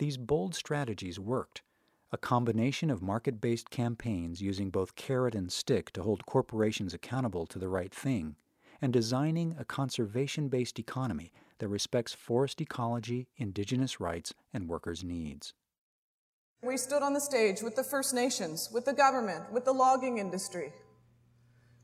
These 0.00 0.16
bold 0.16 0.54
strategies 0.54 1.20
worked. 1.20 1.60
A 2.10 2.16
combination 2.16 2.90
of 2.90 3.02
market 3.02 3.38
based 3.38 3.68
campaigns 3.68 4.40
using 4.40 4.70
both 4.70 4.96
carrot 4.96 5.34
and 5.34 5.52
stick 5.52 5.90
to 5.92 6.02
hold 6.02 6.24
corporations 6.24 6.94
accountable 6.94 7.44
to 7.48 7.58
the 7.58 7.68
right 7.68 7.94
thing, 7.94 8.36
and 8.80 8.94
designing 8.94 9.54
a 9.58 9.64
conservation 9.66 10.48
based 10.48 10.78
economy 10.78 11.34
that 11.58 11.68
respects 11.68 12.14
forest 12.14 12.62
ecology, 12.62 13.28
indigenous 13.36 14.00
rights, 14.00 14.32
and 14.54 14.70
workers' 14.70 15.04
needs. 15.04 15.52
We 16.62 16.78
stood 16.78 17.02
on 17.02 17.12
the 17.12 17.20
stage 17.20 17.60
with 17.60 17.76
the 17.76 17.84
First 17.84 18.14
Nations, 18.14 18.70
with 18.72 18.86
the 18.86 18.94
government, 18.94 19.52
with 19.52 19.66
the 19.66 19.74
logging 19.74 20.16
industry, 20.16 20.72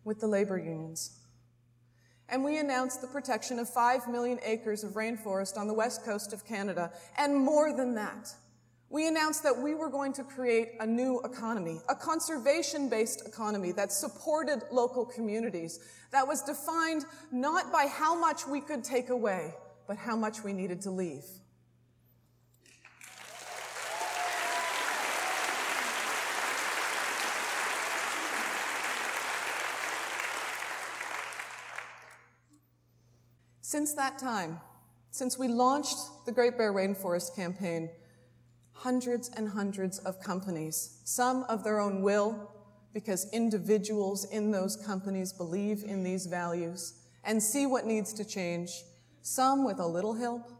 with 0.04 0.20
the 0.20 0.26
labor 0.26 0.56
unions 0.56 1.25
and 2.28 2.42
we 2.42 2.58
announced 2.58 3.00
the 3.00 3.06
protection 3.06 3.58
of 3.58 3.68
5 3.68 4.08
million 4.08 4.38
acres 4.44 4.82
of 4.82 4.92
rainforest 4.92 5.56
on 5.56 5.68
the 5.68 5.74
west 5.74 6.04
coast 6.04 6.32
of 6.32 6.44
Canada. 6.44 6.90
And 7.16 7.36
more 7.36 7.72
than 7.72 7.94
that, 7.94 8.34
we 8.88 9.08
announced 9.08 9.42
that 9.42 9.56
we 9.56 9.74
were 9.74 9.88
going 9.88 10.12
to 10.14 10.24
create 10.24 10.70
a 10.80 10.86
new 10.86 11.20
economy, 11.22 11.80
a 11.88 11.94
conservation 11.94 12.88
based 12.88 13.26
economy 13.26 13.72
that 13.72 13.92
supported 13.92 14.62
local 14.70 15.04
communities, 15.04 15.80
that 16.12 16.26
was 16.26 16.42
defined 16.42 17.04
not 17.32 17.72
by 17.72 17.86
how 17.86 18.18
much 18.18 18.46
we 18.46 18.60
could 18.60 18.84
take 18.84 19.10
away, 19.10 19.54
but 19.88 19.96
how 19.96 20.16
much 20.16 20.44
we 20.44 20.52
needed 20.52 20.80
to 20.82 20.90
leave. 20.90 21.24
Since 33.66 33.94
that 33.94 34.16
time, 34.16 34.60
Since 35.10 35.40
we 35.40 35.48
launched 35.48 35.98
the 36.24 36.30
Great 36.30 36.56
Bear 36.56 36.72
Rainforest 36.72 37.34
campaign, 37.34 37.90
hundreds 38.74 39.28
and 39.30 39.48
hundreds 39.48 39.98
of 39.98 40.20
companies, 40.20 41.00
some 41.02 41.42
of 41.48 41.64
their 41.64 41.80
own 41.80 42.00
will, 42.00 42.48
because 42.94 43.28
individuals 43.32 44.24
in 44.26 44.52
those 44.52 44.76
companies 44.76 45.32
believe 45.32 45.82
in 45.82 46.04
these 46.04 46.26
values 46.26 46.94
and 47.24 47.42
see 47.42 47.66
what 47.66 47.86
needs 47.86 48.12
to 48.12 48.24
change, 48.24 48.84
some 49.22 49.64
with 49.64 49.80
a 49.80 49.86
little 49.86 50.14
help, 50.14 50.52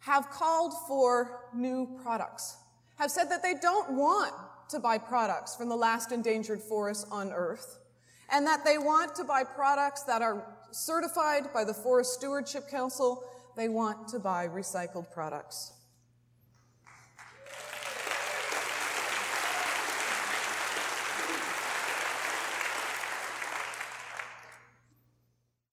have 0.00 0.28
called 0.30 0.72
for 0.88 1.44
new 1.54 2.00
products, 2.02 2.56
have 2.96 3.12
said 3.12 3.26
that 3.26 3.44
they 3.44 3.54
don't 3.54 3.92
want 3.92 4.34
to 4.70 4.80
buy 4.80 4.98
products 4.98 5.54
from 5.54 5.68
the 5.68 5.76
last 5.76 6.10
endangered 6.10 6.60
forests 6.60 7.06
on 7.12 7.30
Earth, 7.30 7.76
and 8.32 8.46
that 8.46 8.64
they 8.64 8.78
want 8.78 9.14
to 9.16 9.24
buy 9.24 9.44
products 9.44 10.02
that 10.04 10.22
are 10.22 10.44
certified 10.70 11.52
by 11.52 11.64
the 11.64 11.74
Forest 11.74 12.14
Stewardship 12.14 12.68
Council. 12.68 13.24
They 13.56 13.68
want 13.68 14.08
to 14.08 14.18
buy 14.18 14.48
recycled 14.48 15.12
products. 15.12 15.72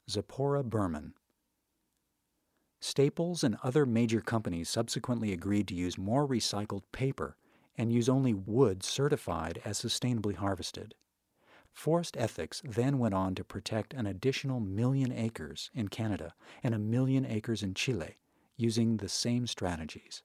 Tzeporah 0.10 0.64
Berman. 0.64 1.14
Staples 2.80 3.44
and 3.44 3.58
other 3.62 3.86
major 3.86 4.22
companies 4.22 4.70
subsequently 4.70 5.34
agreed 5.34 5.68
to 5.68 5.76
use 5.76 5.98
more 5.98 6.26
recycled 6.26 6.84
paper 6.92 7.36
and 7.78 7.92
use 7.92 8.08
only 8.08 8.34
wood 8.34 8.84
certified 8.84 9.62
as 9.66 9.80
sustainably 9.80 10.36
harvested. 10.36 10.96
Forest 11.78 12.18
Ethics 12.18 12.64
then 12.66 12.98
went 12.98 13.14
on 13.14 13.36
to 13.36 13.44
protect 13.44 13.94
an 13.94 14.08
additional 14.08 14.60
million 14.60 15.12
acres 15.12 15.70
in 15.76 15.90
Canada 15.90 16.34
and 16.64 16.74
a 16.74 16.80
million 16.80 17.24
acres 17.24 17.62
in 17.62 17.76
Chile 17.76 18.16
using 18.58 18.98
the 18.98 19.08
same 19.08 19.46
strategies. 19.46 20.24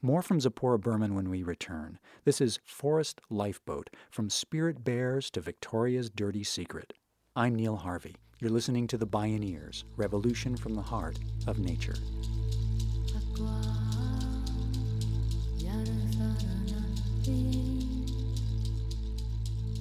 More 0.00 0.22
from 0.22 0.38
Tzeporah 0.38 0.80
Berman 0.80 1.14
when 1.14 1.28
we 1.28 1.42
return. 1.42 1.98
This 2.24 2.40
is 2.40 2.60
Forest 2.64 3.20
Lifeboat 3.28 3.90
From 4.10 4.30
Spirit 4.30 4.82
Bears 4.82 5.28
to 5.32 5.42
Victoria's 5.42 6.08
Dirty 6.08 6.42
Secret. 6.42 6.94
I'm 7.36 7.54
Neil 7.54 7.76
Harvey. 7.76 8.16
You're 8.40 8.50
listening 8.50 8.86
to 8.86 8.96
The 8.96 9.06
Bioneers 9.06 9.84
Revolution 9.98 10.56
from 10.56 10.72
the 10.72 10.82
Heart 10.82 11.18
of 11.46 11.58
Nature. 11.58 11.96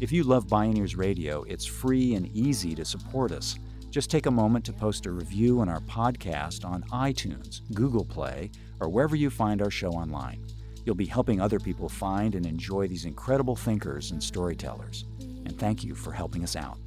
If 0.03 0.11
you 0.11 0.25
love 0.25 0.47
Bioneers 0.47 0.97
Radio, 0.97 1.43
it's 1.43 1.63
free 1.63 2.15
and 2.15 2.27
easy 2.35 2.75
to 2.75 2.83
support 2.83 3.31
us. 3.31 3.57
Just 3.89 4.11
take 4.11 4.25
a 4.25 4.31
moment 4.31 4.65
to 4.65 4.73
post 4.73 5.05
a 5.05 5.11
review 5.13 5.61
on 5.61 5.69
our 5.69 5.79
podcast 5.79 6.65
on 6.65 6.83
iTunes, 6.91 7.61
Google 7.73 8.03
Play, 8.03 8.51
or 8.81 8.89
wherever 8.89 9.15
you 9.15 9.29
find 9.29 9.61
our 9.61 9.71
show 9.71 9.91
online. 9.91 10.45
You'll 10.83 10.93
be 10.93 11.05
helping 11.05 11.39
other 11.39 11.57
people 11.57 11.87
find 11.87 12.35
and 12.35 12.45
enjoy 12.45 12.89
these 12.89 13.05
incredible 13.05 13.55
thinkers 13.55 14.11
and 14.11 14.21
storytellers. 14.21 15.05
And 15.21 15.57
thank 15.57 15.85
you 15.85 15.95
for 15.95 16.11
helping 16.11 16.43
us 16.43 16.57
out. 16.57 16.82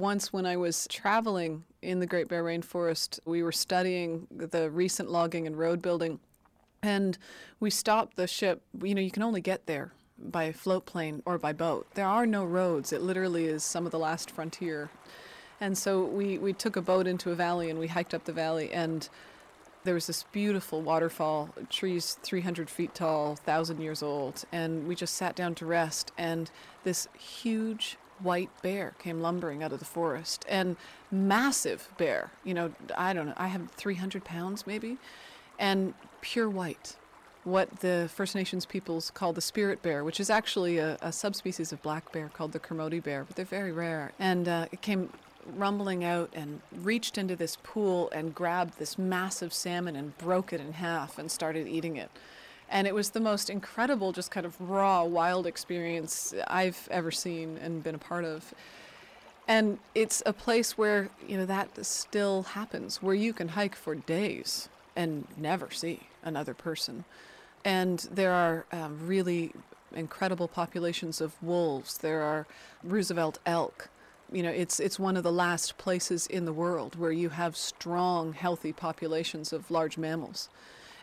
Once, 0.00 0.32
when 0.32 0.46
I 0.46 0.56
was 0.56 0.86
traveling 0.88 1.64
in 1.82 2.00
the 2.00 2.06
Great 2.06 2.26
Bear 2.26 2.42
Rainforest, 2.42 3.20
we 3.26 3.42
were 3.42 3.52
studying 3.52 4.26
the 4.30 4.70
recent 4.70 5.10
logging 5.10 5.46
and 5.46 5.58
road 5.58 5.82
building, 5.82 6.20
and 6.82 7.18
we 7.60 7.68
stopped 7.68 8.16
the 8.16 8.26
ship. 8.26 8.62
You 8.82 8.94
know, 8.94 9.02
you 9.02 9.10
can 9.10 9.22
only 9.22 9.42
get 9.42 9.66
there 9.66 9.92
by 10.18 10.52
float 10.52 10.86
plane 10.86 11.22
or 11.26 11.36
by 11.36 11.52
boat. 11.52 11.86
There 11.94 12.06
are 12.06 12.24
no 12.24 12.46
roads. 12.46 12.94
It 12.94 13.02
literally 13.02 13.44
is 13.44 13.62
some 13.62 13.84
of 13.84 13.92
the 13.92 13.98
last 13.98 14.30
frontier. 14.30 14.90
And 15.60 15.76
so 15.76 16.02
we, 16.02 16.38
we 16.38 16.54
took 16.54 16.76
a 16.76 16.82
boat 16.82 17.06
into 17.06 17.30
a 17.30 17.34
valley 17.34 17.68
and 17.68 17.78
we 17.78 17.88
hiked 17.88 18.14
up 18.14 18.24
the 18.24 18.32
valley, 18.32 18.72
and 18.72 19.06
there 19.84 19.94
was 19.94 20.06
this 20.06 20.24
beautiful 20.32 20.80
waterfall, 20.80 21.50
trees 21.68 22.16
300 22.22 22.70
feet 22.70 22.94
tall, 22.94 23.28
1,000 23.28 23.80
years 23.82 24.02
old, 24.02 24.44
and 24.50 24.88
we 24.88 24.94
just 24.94 25.14
sat 25.14 25.36
down 25.36 25.54
to 25.56 25.66
rest. 25.66 26.10
And 26.16 26.50
this 26.84 27.06
huge 27.18 27.98
white 28.22 28.50
bear 28.62 28.94
came 28.98 29.20
lumbering 29.20 29.62
out 29.62 29.72
of 29.72 29.78
the 29.78 29.84
forest 29.84 30.44
and 30.48 30.76
massive 31.10 31.88
bear 31.98 32.30
you 32.44 32.54
know 32.54 32.72
i 32.96 33.12
don't 33.12 33.26
know 33.26 33.34
i 33.36 33.48
have 33.48 33.70
300 33.72 34.24
pounds 34.24 34.66
maybe 34.66 34.98
and 35.58 35.94
pure 36.20 36.48
white 36.48 36.96
what 37.44 37.80
the 37.80 38.10
first 38.14 38.34
nations 38.34 38.66
peoples 38.66 39.10
call 39.10 39.32
the 39.32 39.40
spirit 39.40 39.82
bear 39.82 40.04
which 40.04 40.20
is 40.20 40.30
actually 40.30 40.78
a, 40.78 40.98
a 41.00 41.12
subspecies 41.12 41.72
of 41.72 41.80
black 41.82 42.12
bear 42.12 42.30
called 42.32 42.52
the 42.52 42.58
kermode 42.58 43.02
bear 43.02 43.24
but 43.24 43.36
they're 43.36 43.44
very 43.44 43.72
rare 43.72 44.12
and 44.18 44.46
uh, 44.48 44.66
it 44.72 44.82
came 44.82 45.10
rumbling 45.56 46.04
out 46.04 46.30
and 46.34 46.60
reached 46.72 47.16
into 47.16 47.34
this 47.34 47.56
pool 47.62 48.10
and 48.12 48.34
grabbed 48.34 48.78
this 48.78 48.98
massive 48.98 49.52
salmon 49.52 49.96
and 49.96 50.16
broke 50.18 50.52
it 50.52 50.60
in 50.60 50.74
half 50.74 51.18
and 51.18 51.30
started 51.30 51.66
eating 51.66 51.96
it 51.96 52.10
and 52.70 52.86
it 52.86 52.94
was 52.94 53.10
the 53.10 53.20
most 53.20 53.50
incredible, 53.50 54.12
just 54.12 54.30
kind 54.30 54.46
of 54.46 54.58
raw, 54.60 55.02
wild 55.04 55.46
experience 55.46 56.32
I've 56.46 56.88
ever 56.90 57.10
seen 57.10 57.58
and 57.58 57.82
been 57.82 57.96
a 57.96 57.98
part 57.98 58.24
of. 58.24 58.54
And 59.48 59.78
it's 59.96 60.22
a 60.24 60.32
place 60.32 60.78
where, 60.78 61.10
you 61.26 61.36
know, 61.36 61.46
that 61.46 61.84
still 61.84 62.44
happens, 62.44 63.02
where 63.02 63.14
you 63.14 63.32
can 63.32 63.48
hike 63.48 63.74
for 63.74 63.96
days 63.96 64.68
and 64.94 65.26
never 65.36 65.70
see 65.72 66.00
another 66.22 66.54
person. 66.54 67.04
And 67.64 67.98
there 68.12 68.32
are 68.32 68.64
um, 68.72 69.00
really 69.04 69.52
incredible 69.92 70.46
populations 70.46 71.20
of 71.20 71.42
wolves. 71.42 71.98
There 71.98 72.22
are 72.22 72.46
Roosevelt 72.84 73.40
elk. 73.44 73.88
You 74.32 74.44
know, 74.44 74.50
it's 74.50 74.78
it's 74.78 75.00
one 75.00 75.16
of 75.16 75.24
the 75.24 75.32
last 75.32 75.76
places 75.76 76.28
in 76.28 76.44
the 76.44 76.52
world 76.52 76.94
where 76.94 77.10
you 77.10 77.30
have 77.30 77.56
strong, 77.56 78.32
healthy 78.32 78.72
populations 78.72 79.52
of 79.52 79.68
large 79.72 79.98
mammals. 79.98 80.48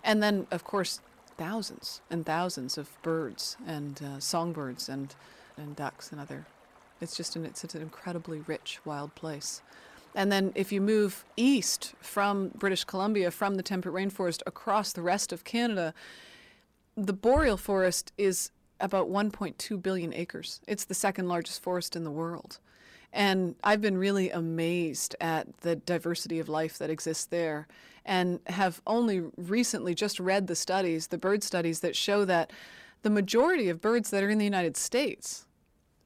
And 0.01 0.23
then, 0.23 0.47
of 0.49 0.63
course, 0.63 1.01
thousands 1.37 2.01
and 2.09 2.25
thousands 2.25 2.77
of 2.77 3.01
birds 3.01 3.57
and 3.65 4.01
uh, 4.01 4.19
songbirds 4.19 4.89
and, 4.89 5.15
and 5.57 5.75
ducks 5.75 6.11
and 6.11 6.19
other. 6.19 6.45
It's 6.99 7.15
just 7.15 7.35
an, 7.35 7.45
it's 7.45 7.63
an 7.63 7.81
incredibly 7.81 8.39
rich 8.39 8.79
wild 8.85 9.13
place. 9.15 9.61
And 10.15 10.31
then 10.31 10.51
if 10.55 10.71
you 10.71 10.81
move 10.81 11.25
east 11.35 11.93
from 12.01 12.49
British 12.55 12.83
Columbia, 12.83 13.29
from 13.29 13.55
the 13.55 13.63
temperate 13.63 13.93
rainforest 13.93 14.41
across 14.47 14.91
the 14.91 15.01
rest 15.03 15.31
of 15.31 15.43
Canada, 15.43 15.93
the 16.95 17.13
boreal 17.13 17.57
forest 17.57 18.11
is 18.17 18.49
about 18.79 19.09
1.2 19.09 19.81
billion 19.81 20.13
acres. 20.13 20.59
It's 20.67 20.85
the 20.85 20.95
second 20.95 21.27
largest 21.27 21.61
forest 21.61 21.95
in 21.95 22.03
the 22.03 22.11
world. 22.11 22.59
And 23.13 23.55
I've 23.63 23.81
been 23.81 23.97
really 23.97 24.29
amazed 24.29 25.15
at 25.19 25.57
the 25.61 25.75
diversity 25.75 26.39
of 26.39 26.49
life 26.49 26.77
that 26.77 26.89
exists 26.89 27.25
there 27.25 27.67
and 28.05 28.39
have 28.47 28.81
only 28.87 29.23
recently 29.37 29.93
just 29.93 30.19
read 30.19 30.47
the 30.47 30.55
studies, 30.55 31.07
the 31.07 31.17
bird 31.17 31.43
studies, 31.43 31.81
that 31.81 31.95
show 31.95 32.25
that 32.25 32.51
the 33.01 33.09
majority 33.09 33.69
of 33.69 33.81
birds 33.81 34.09
that 34.09 34.23
are 34.23 34.29
in 34.29 34.37
the 34.37 34.45
United 34.45 34.77
States 34.77 35.45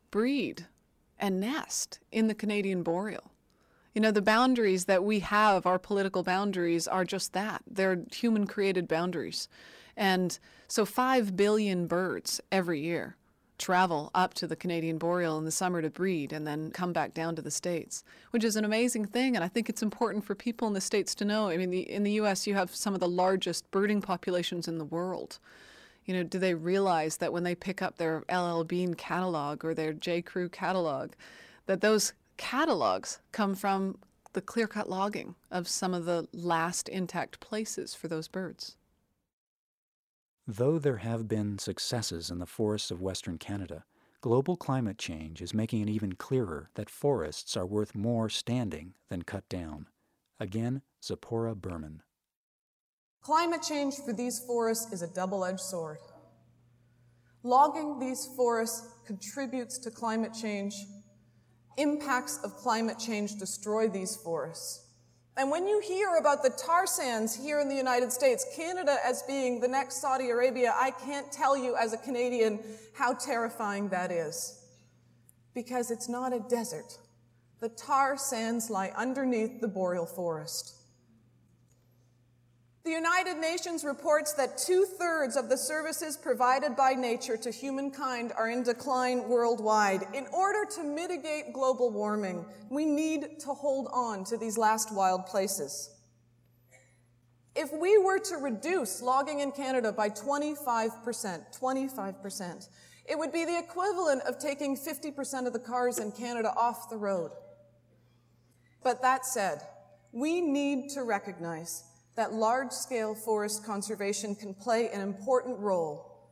breed 0.10 0.68
and 1.20 1.40
nest 1.40 2.00
in 2.12 2.28
the 2.28 2.36
Canadian 2.36 2.84
boreal. 2.84 3.32
You 3.94 4.02
know, 4.02 4.12
the 4.12 4.22
boundaries 4.22 4.86
that 4.86 5.04
we 5.04 5.20
have, 5.20 5.66
our 5.66 5.80
political 5.80 6.24
boundaries, 6.24 6.88
are 6.88 7.06
just 7.06 7.34
that. 7.34 7.62
They're 7.70 8.04
human 8.14 8.48
created 8.48 8.88
boundaries. 8.88 9.48
And 9.98 10.38
so 10.68 10.86
5 10.86 11.36
billion 11.36 11.88
birds 11.88 12.42
every 12.52 12.82
year 12.82 13.18
travel 13.62 14.10
up 14.16 14.34
to 14.34 14.48
the 14.48 14.56
Canadian 14.56 14.98
boreal 14.98 15.38
in 15.38 15.46
the 15.46 15.52
summer 15.52 15.82
to 15.82 15.90
breed 15.90 16.34
and 16.34 16.46
then 16.46 16.72
come 16.72 16.92
back 16.92 17.14
down 17.14 17.36
to 17.36 17.42
the 17.42 17.52
States, 17.52 18.04
which 18.32 18.44
is 18.44 18.56
an 18.56 18.66
amazing 18.66 19.06
thing. 19.06 19.36
And 19.36 19.46
I 19.46 19.48
think 19.48 19.70
it's 19.70 19.84
important 19.84 20.26
for 20.26 20.36
people 20.36 20.68
in 20.68 20.74
the 20.74 20.82
States 20.82 21.14
to 21.16 21.26
know. 21.26 21.48
I 21.48 21.58
mean, 21.58 21.70
the, 21.70 21.90
in 21.90 22.04
the 22.04 22.12
U.S., 22.14 22.48
you 22.48 22.56
have 22.56 22.76
some 22.76 22.94
of 22.94 23.00
the 23.00 23.08
largest 23.08 23.70
birding 23.72 24.02
populations 24.02 24.68
in 24.68 24.80
the 24.80 24.86
world. 24.86 25.40
You 26.06 26.16
know, 26.16 26.24
do 26.24 26.40
they 26.40 26.56
realize 26.56 27.18
that 27.18 27.32
when 27.32 27.44
they 27.44 27.54
pick 27.54 27.82
up 27.82 27.98
their 27.98 28.24
LL 28.32 28.64
Bean 28.64 28.96
catalog 28.96 29.64
or 29.64 29.74
their 29.74 29.94
J. 29.94 30.22
Crew 30.22 30.50
catalog, 30.50 31.12
that 31.68 31.82
those 31.82 32.14
catalogs 32.38 33.20
come 33.32 33.54
from 33.54 34.00
the 34.34 34.42
clear 34.42 34.68
cut 34.68 34.90
logging 34.90 35.36
of 35.52 35.68
some 35.68 35.94
of 35.94 36.06
the 36.06 36.28
last 36.34 36.90
intact 36.90 37.40
places 37.40 37.94
for 37.94 38.08
those 38.08 38.28
birds? 38.28 38.76
Though 40.48 40.80
there 40.80 40.98
have 40.98 41.28
been 41.28 41.60
successes 41.60 42.32
in 42.32 42.40
the 42.40 42.48
forests 42.48 42.90
of 42.90 43.00
Western 43.00 43.38
Canada, 43.38 43.86
global 44.22 44.58
climate 44.58 44.98
change 44.98 45.40
is 45.40 45.54
making 45.54 45.82
it 45.82 45.90
even 45.90 46.14
clearer 46.14 46.72
that 46.74 46.90
forests 46.90 47.56
are 47.56 47.66
worth 47.66 47.94
more 47.94 48.28
standing 48.28 48.96
than 49.10 49.22
cut 49.22 49.48
down. 49.50 49.88
Again, 50.40 50.82
Tzeporah 51.02 51.56
Berman. 51.56 52.02
Climate 53.22 53.62
change 53.62 53.96
for 54.04 54.14
these 54.14 54.40
forests 54.40 54.92
is 54.92 55.04
a 55.04 55.14
double 55.14 55.46
edged 55.46 55.60
sword. 55.60 56.00
Logging 57.44 58.00
these 58.00 58.28
forests 58.36 58.88
contributes 59.06 59.78
to 59.78 59.92
climate 59.92 60.34
change. 60.34 60.74
Impacts 61.78 62.40
of 62.44 62.56
climate 62.56 62.98
change 62.98 63.36
destroy 63.38 63.88
these 63.88 64.16
forests. 64.16 64.91
And 65.38 65.50
when 65.50 65.66
you 65.66 65.80
hear 65.80 66.18
about 66.18 66.44
the 66.44 66.50
tar 66.50 66.86
sands 66.86 67.34
here 67.34 67.60
in 67.62 67.70
the 67.70 67.76
United 67.76 68.12
States, 68.12 68.46
Canada 68.56 68.98
as 69.06 69.24
being 69.24 69.62
the 69.62 69.68
next 69.68 70.02
Saudi 70.02 70.30
Arabia, 70.30 70.74
I 70.76 70.92
can't 70.92 71.32
tell 71.32 71.58
you 71.58 71.76
as 71.76 71.94
a 71.94 71.98
Canadian 71.98 72.60
how 72.94 73.14
terrifying 73.14 73.90
that 73.90 74.12
is. 74.12 74.60
Because 75.54 75.90
it's 75.90 76.10
not 76.10 76.34
a 76.34 76.40
desert. 76.40 76.98
The 77.60 77.70
tar 77.70 78.18
sands 78.18 78.70
lie 78.70 78.92
underneath 78.96 79.62
the 79.62 79.68
boreal 79.68 80.06
forest. 80.06 80.81
The 82.84 82.92
United 82.92 83.38
Nations 83.38 83.84
reports 83.84 84.34
that 84.34 84.58
two 84.58 84.86
thirds 84.86 85.36
of 85.36 85.50
the 85.50 85.58
services 85.58 86.18
provided 86.18 86.76
by 86.76 86.94
nature 86.94 87.38
to 87.38 87.52
humankind 87.52 88.34
are 88.36 88.50
in 88.50 88.64
decline 88.64 89.30
worldwide. 89.30 90.08
In 90.16 90.26
order 90.34 90.66
to 90.78 90.84
mitigate 90.84 91.54
global 91.54 91.92
warming, 91.92 92.44
we 92.72 92.86
need 92.86 93.40
to 93.42 93.50
hold 93.50 93.88
on 93.94 94.24
to 94.26 94.38
these 94.38 94.58
last 94.58 94.92
wild 94.92 95.28
places. 95.28 95.92
If 97.56 97.72
we 97.72 98.00
were 98.00 98.18
to 98.18 98.38
reduce 98.38 99.00
logging 99.00 99.42
in 99.42 99.52
Canada 99.52 99.92
by 99.92 100.10
25%, 100.10 101.60
25%, 101.60 102.70
it 103.08 103.20
would 103.20 103.32
be 103.32 103.46
the 103.46 103.60
equivalent 103.60 104.24
of 104.24 104.40
taking 104.40 104.76
50% 104.76 105.46
of 105.46 105.54
the 105.54 105.60
cars 105.60 106.00
in 106.00 106.12
Canada 106.12 106.52
off 106.58 106.90
the 106.90 106.98
road. 106.98 107.30
But 108.84 109.04
that 109.04 109.24
said, 109.26 109.62
we 110.12 110.42
need 110.42 110.90
to 110.92 111.04
recognize 111.04 111.84
that 112.16 112.34
large-scale 112.34 113.16
forest 113.16 113.66
conservation 113.66 114.36
can 114.36 114.54
play 114.54 114.90
an 114.90 115.02
important 115.02 115.60
role 115.60 116.30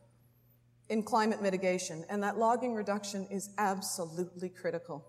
in 0.89 1.04
climate 1.04 1.42
mitigation 1.42 2.04
and 2.10 2.24
that 2.24 2.38
logging 2.38 2.74
reduction 2.74 3.28
is 3.32 3.50
absolutely 3.58 4.50
critical. 4.50 5.06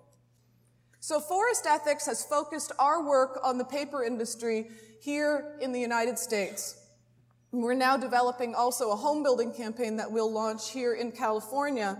So 1.00 1.18
forest 1.18 1.66
ethics 1.66 2.04
has 2.06 2.24
focused 2.24 2.72
our 2.78 3.02
work 3.02 3.40
on 3.42 3.56
the 3.56 3.64
paper 3.64 4.04
industry 4.04 4.68
here 5.00 5.56
in 5.60 5.72
the 5.72 5.80
United 5.80 6.18
States. 6.18 6.76
We're 7.52 7.74
now 7.74 7.96
developing 7.96 8.54
also 8.54 8.92
a 8.92 8.96
home 8.96 9.22
building 9.22 9.52
campaign 9.52 9.96
that 9.96 10.12
we'll 10.12 10.30
launch 10.30 10.70
here 10.70 10.94
in 10.94 11.10
California. 11.10 11.98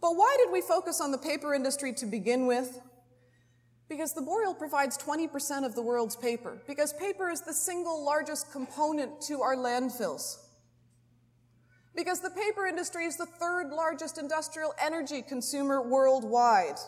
But 0.00 0.16
why 0.16 0.36
did 0.38 0.52
we 0.52 0.60
focus 0.62 1.00
on 1.00 1.10
the 1.10 1.18
paper 1.18 1.52
industry 1.54 1.92
to 1.94 2.06
begin 2.06 2.46
with? 2.46 2.80
Because 3.88 4.12
the 4.12 4.22
boreal 4.22 4.54
provides 4.54 4.98
20% 4.98 5.64
of 5.64 5.74
the 5.74 5.82
world's 5.82 6.16
paper, 6.16 6.58
because 6.66 6.92
paper 6.94 7.30
is 7.30 7.40
the 7.42 7.52
single 7.52 8.04
largest 8.04 8.50
component 8.50 9.20
to 9.22 9.42
our 9.42 9.56
landfills. 9.56 10.38
Because 11.94 12.20
the 12.20 12.30
paper 12.30 12.66
industry 12.66 13.04
is 13.04 13.16
the 13.16 13.26
third 13.26 13.70
largest 13.70 14.18
industrial 14.18 14.74
energy 14.82 15.22
consumer 15.22 15.80
worldwide. 15.80 16.78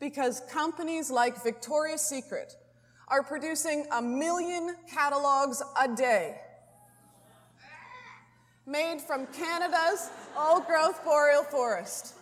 Because 0.00 0.40
companies 0.50 1.10
like 1.10 1.42
Victoria's 1.44 2.00
Secret 2.00 2.54
are 3.08 3.22
producing 3.22 3.86
a 3.92 4.00
million 4.00 4.76
catalogs 4.88 5.62
a 5.80 5.94
day 5.94 6.36
made 8.70 9.00
from 9.00 9.26
Canada's 9.26 10.10
old 10.38 10.64
growth 10.66 11.04
boreal 11.04 11.42
forest. 11.42 12.14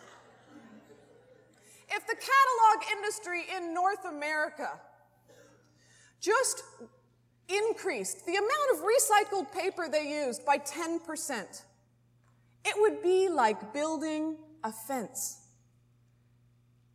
If 1.90 2.07
the 2.07 2.14
catalog 2.14 2.98
industry 2.98 3.44
in 3.57 3.72
North 3.72 4.05
America 4.05 4.79
just 6.20 6.62
increased 7.48 8.27
the 8.27 8.37
amount 8.37 8.53
of 8.74 8.85
recycled 8.85 9.53
paper 9.53 9.88
they 9.90 10.24
used 10.27 10.44
by 10.44 10.59
10%, 10.59 11.62
it 12.64 12.74
would 12.77 13.03
be 13.03 13.29
like 13.29 13.72
building 13.72 14.37
a 14.64 14.72
fence 14.72 15.46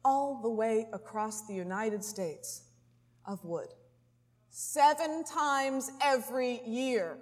all 0.05 0.41
the 0.41 0.49
way 0.49 0.87
across 0.93 1.47
the 1.47 1.53
United 1.53 2.03
States 2.03 2.63
of 3.25 3.43
wood. 3.43 3.69
Seven 4.49 5.23
times 5.23 5.89
every 6.01 6.61
year. 6.67 7.17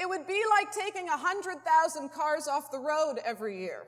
It 0.00 0.08
would 0.08 0.26
be 0.26 0.40
like 0.58 0.72
taking 0.72 1.06
100,000 1.06 2.08
cars 2.10 2.46
off 2.46 2.70
the 2.70 2.78
road 2.78 3.16
every 3.24 3.58
year. 3.58 3.86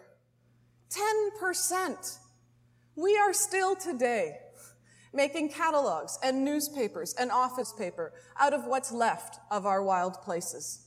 10%. 0.90 2.18
We 2.96 3.16
are 3.16 3.32
still 3.32 3.76
today 3.76 4.36
making 5.12 5.48
catalogs 5.48 6.18
and 6.22 6.44
newspapers 6.44 7.14
and 7.14 7.30
office 7.30 7.72
paper 7.76 8.12
out 8.38 8.52
of 8.52 8.66
what's 8.66 8.92
left 8.92 9.40
of 9.50 9.66
our 9.66 9.82
wild 9.82 10.20
places. 10.22 10.86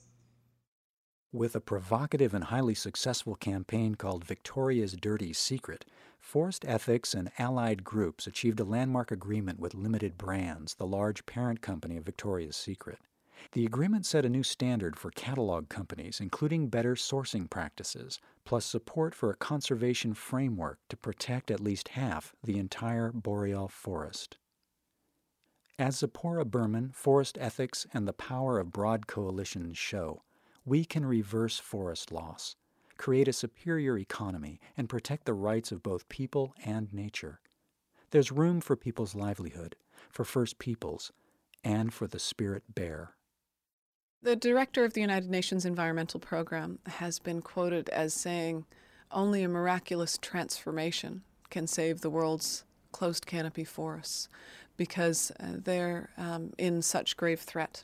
With 1.31 1.55
a 1.55 1.59
provocative 1.59 2.33
and 2.33 2.45
highly 2.45 2.75
successful 2.75 3.35
campaign 3.35 3.95
called 3.95 4.23
Victoria's 4.23 4.93
Dirty 4.93 5.33
Secret, 5.33 5.83
Forest 6.19 6.63
Ethics 6.67 7.13
and 7.13 7.31
allied 7.39 7.83
groups 7.83 8.27
achieved 8.27 8.59
a 8.59 8.63
landmark 8.63 9.11
agreement 9.11 9.59
with 9.59 9.73
Limited 9.73 10.17
Brands, 10.17 10.75
the 10.75 10.87
large 10.87 11.25
parent 11.25 11.61
company 11.61 11.97
of 11.97 12.05
Victoria's 12.05 12.55
Secret. 12.55 12.99
The 13.51 13.65
agreement 13.65 14.05
set 14.05 14.25
a 14.25 14.29
new 14.29 14.41
standard 14.41 14.97
for 14.97 15.11
catalog 15.11 15.69
companies, 15.69 16.19
including 16.19 16.69
better 16.69 16.95
sourcing 16.95 17.49
practices, 17.49 18.19
plus 18.45 18.65
support 18.65 19.13
for 19.13 19.29
a 19.29 19.35
conservation 19.35 20.13
framework 20.13 20.79
to 20.89 20.97
protect 20.97 21.51
at 21.51 21.59
least 21.59 21.89
half 21.89 22.33
the 22.43 22.57
entire 22.57 23.11
boreal 23.11 23.67
forest. 23.67 24.37
As 25.77 25.97
Tzeporah 25.97 26.49
Berman, 26.49 26.91
Forest 26.93 27.37
Ethics, 27.39 27.85
and 27.93 28.07
the 28.07 28.13
Power 28.13 28.59
of 28.59 28.71
Broad 28.71 29.07
Coalitions 29.07 29.77
show, 29.77 30.23
we 30.65 30.85
can 30.85 31.05
reverse 31.05 31.59
forest 31.59 32.11
loss, 32.11 32.55
create 32.97 33.27
a 33.27 33.33
superior 33.33 33.97
economy, 33.97 34.59
and 34.77 34.87
protect 34.87 35.25
the 35.25 35.33
rights 35.33 35.71
of 35.71 35.83
both 35.83 36.09
people 36.09 36.53
and 36.63 36.93
nature. 36.93 37.41
There's 38.11 38.31
room 38.31 38.61
for 38.61 38.75
people's 38.75 39.15
livelihood, 39.15 39.75
for 40.11 40.23
First 40.23 40.59
Peoples, 40.59 41.11
and 41.63 41.93
for 41.93 42.07
the 42.07 42.19
spirit 42.19 42.63
bear. 42.73 43.15
The 44.23 44.37
director 44.37 44.85
of 44.85 44.93
the 44.93 45.01
United 45.01 45.29
Nations 45.29 45.65
Environmental 45.65 46.17
Program 46.17 46.79
has 46.87 47.19
been 47.19 47.41
quoted 47.41 47.89
as 47.89 48.13
saying, 48.13 48.63
Only 49.11 49.43
a 49.43 49.49
miraculous 49.49 50.17
transformation 50.17 51.23
can 51.49 51.67
save 51.67 51.99
the 51.99 52.09
world's 52.09 52.63
closed 52.93 53.25
canopy 53.25 53.65
forests 53.65 54.29
because 54.77 55.33
uh, 55.41 55.57
they're 55.65 56.11
um, 56.17 56.53
in 56.57 56.81
such 56.81 57.17
grave 57.17 57.41
threat. 57.41 57.83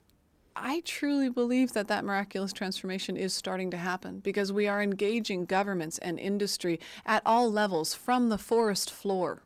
I 0.55 0.81
truly 0.85 1.27
believe 1.27 1.73
that 1.73 1.89
that 1.89 2.05
miraculous 2.05 2.53
transformation 2.53 3.17
is 3.17 3.33
starting 3.33 3.69
to 3.71 3.77
happen 3.77 4.19
because 4.19 4.53
we 4.53 4.65
are 4.65 4.81
engaging 4.81 5.43
governments 5.43 5.97
and 5.97 6.17
industry 6.17 6.79
at 7.05 7.21
all 7.25 7.51
levels 7.51 7.93
from 7.93 8.29
the 8.29 8.37
forest 8.37 8.89
floor 8.89 9.43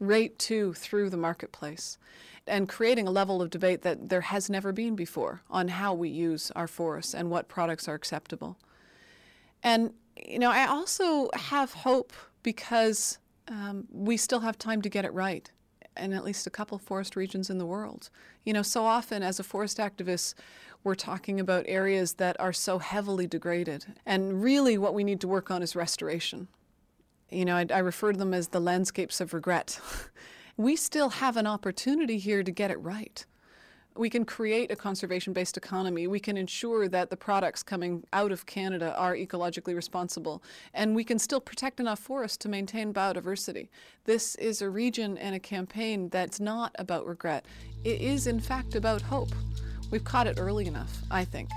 right 0.00 0.36
to 0.40 0.72
through 0.72 1.10
the 1.10 1.16
marketplace 1.16 1.98
and 2.46 2.68
creating 2.68 3.06
a 3.06 3.10
level 3.10 3.40
of 3.40 3.50
debate 3.50 3.82
that 3.82 4.08
there 4.08 4.22
has 4.22 4.50
never 4.50 4.72
been 4.72 4.96
before 4.96 5.42
on 5.50 5.68
how 5.68 5.94
we 5.94 6.08
use 6.08 6.50
our 6.56 6.66
forests 6.66 7.14
and 7.14 7.30
what 7.30 7.48
products 7.48 7.86
are 7.86 7.94
acceptable. 7.94 8.58
And, 9.62 9.92
you 10.26 10.38
know, 10.38 10.50
I 10.50 10.66
also 10.66 11.28
have 11.34 11.72
hope 11.72 12.12
because 12.42 13.18
um, 13.48 13.86
we 13.92 14.16
still 14.16 14.40
have 14.40 14.58
time 14.58 14.82
to 14.82 14.88
get 14.88 15.04
it 15.04 15.12
right 15.12 15.50
in 15.96 16.12
at 16.12 16.24
least 16.24 16.46
a 16.46 16.50
couple 16.50 16.78
forest 16.78 17.14
regions 17.14 17.50
in 17.50 17.58
the 17.58 17.66
world. 17.66 18.10
You 18.44 18.52
know, 18.52 18.62
so 18.62 18.84
often 18.84 19.22
as 19.22 19.38
a 19.38 19.44
forest 19.44 19.78
activist, 19.78 20.34
we're 20.82 20.94
talking 20.94 21.38
about 21.38 21.64
areas 21.68 22.14
that 22.14 22.40
are 22.40 22.52
so 22.52 22.78
heavily 22.78 23.26
degraded. 23.26 23.84
And 24.06 24.42
really, 24.42 24.78
what 24.78 24.94
we 24.94 25.04
need 25.04 25.20
to 25.20 25.28
work 25.28 25.50
on 25.50 25.62
is 25.62 25.76
restoration. 25.76 26.48
You 27.30 27.44
know, 27.44 27.56
I, 27.56 27.66
I 27.72 27.78
refer 27.78 28.12
to 28.12 28.18
them 28.18 28.34
as 28.34 28.48
the 28.48 28.60
landscapes 28.60 29.20
of 29.20 29.32
regret. 29.32 29.80
we 30.56 30.76
still 30.76 31.10
have 31.10 31.36
an 31.36 31.46
opportunity 31.46 32.18
here 32.18 32.42
to 32.42 32.50
get 32.50 32.70
it 32.70 32.80
right. 32.80 33.24
We 33.96 34.08
can 34.08 34.24
create 34.24 34.70
a 34.70 34.76
conservation 34.76 35.32
based 35.32 35.56
economy. 35.56 36.06
We 36.06 36.20
can 36.20 36.36
ensure 36.36 36.88
that 36.88 37.10
the 37.10 37.16
products 37.16 37.62
coming 37.62 38.04
out 38.12 38.32
of 38.32 38.46
Canada 38.46 38.94
are 38.96 39.14
ecologically 39.14 39.74
responsible. 39.74 40.42
And 40.72 40.94
we 40.94 41.04
can 41.04 41.18
still 41.18 41.40
protect 41.40 41.80
enough 41.80 41.98
forests 41.98 42.36
to 42.38 42.48
maintain 42.48 42.94
biodiversity. 42.94 43.68
This 44.04 44.36
is 44.36 44.62
a 44.62 44.70
region 44.70 45.18
and 45.18 45.34
a 45.34 45.40
campaign 45.40 46.08
that's 46.08 46.40
not 46.40 46.74
about 46.78 47.06
regret. 47.06 47.44
It 47.84 48.00
is, 48.00 48.26
in 48.26 48.40
fact, 48.40 48.74
about 48.74 49.02
hope. 49.02 49.30
We've 49.90 50.04
caught 50.04 50.28
it 50.28 50.38
early 50.38 50.66
enough, 50.66 51.02
I 51.10 51.24
think. 51.24 51.50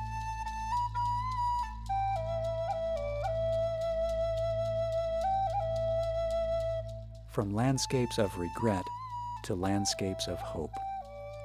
From 7.34 7.50
landscapes 7.50 8.20
of 8.20 8.38
regret 8.38 8.86
to 9.46 9.56
landscapes 9.56 10.28
of 10.28 10.38
hope, 10.38 10.70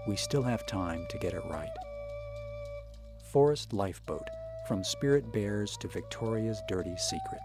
we 0.06 0.16
still 0.16 0.42
have 0.42 0.66
time 0.66 1.06
to 1.08 1.16
get 1.16 1.32
it 1.32 1.42
right. 1.48 1.72
Forest 3.32 3.72
Lifeboat 3.72 4.28
From 4.66 4.84
Spirit 4.84 5.32
Bears 5.32 5.78
to 5.78 5.88
Victoria's 5.88 6.60
Dirty 6.68 6.94
Secret. 6.98 7.40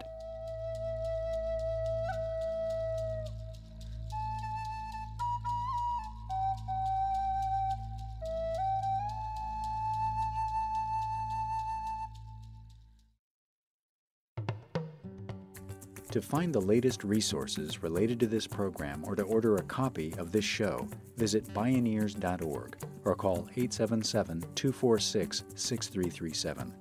To 16.14 16.22
find 16.22 16.54
the 16.54 16.60
latest 16.60 17.02
resources 17.02 17.82
related 17.82 18.20
to 18.20 18.28
this 18.28 18.46
program 18.46 19.02
or 19.04 19.16
to 19.16 19.24
order 19.24 19.56
a 19.56 19.64
copy 19.64 20.14
of 20.16 20.30
this 20.30 20.44
show, 20.44 20.86
visit 21.16 21.44
bioneers.org 21.52 22.76
or 23.04 23.16
call 23.16 23.48
877 23.56 24.44
246 24.54 25.42
6337. 25.56 26.72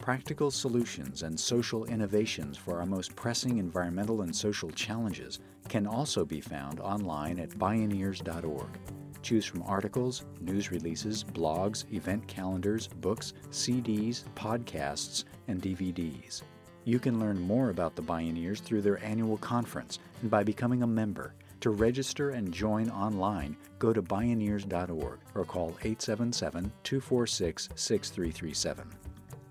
Practical 0.00 0.50
solutions 0.50 1.22
and 1.22 1.38
social 1.38 1.84
innovations 1.84 2.56
for 2.56 2.80
our 2.80 2.84
most 2.84 3.14
pressing 3.14 3.58
environmental 3.58 4.22
and 4.22 4.34
social 4.34 4.72
challenges 4.72 5.38
can 5.68 5.86
also 5.86 6.24
be 6.24 6.40
found 6.40 6.80
online 6.80 7.38
at 7.38 7.50
bioneers.org. 7.50 8.80
Choose 9.22 9.44
from 9.44 9.62
articles, 9.62 10.24
news 10.40 10.72
releases, 10.72 11.22
blogs, 11.22 11.84
event 11.94 12.26
calendars, 12.26 12.88
books, 12.88 13.34
CDs, 13.52 14.24
podcasts, 14.34 15.22
and 15.46 15.62
DVDs. 15.62 16.42
You 16.86 16.98
can 16.98 17.18
learn 17.18 17.40
more 17.40 17.70
about 17.70 17.96
the 17.96 18.02
Bioneers 18.02 18.60
through 18.60 18.82
their 18.82 19.02
annual 19.02 19.38
conference 19.38 19.98
and 20.20 20.30
by 20.30 20.44
becoming 20.44 20.82
a 20.82 20.86
member. 20.86 21.34
To 21.60 21.70
register 21.70 22.30
and 22.30 22.52
join 22.52 22.90
online, 22.90 23.56
go 23.78 23.94
to 23.94 24.02
bioneers.org 24.02 25.18
or 25.34 25.44
call 25.46 25.68
877 25.80 26.70
246 26.82 27.68
6337. 27.74 28.86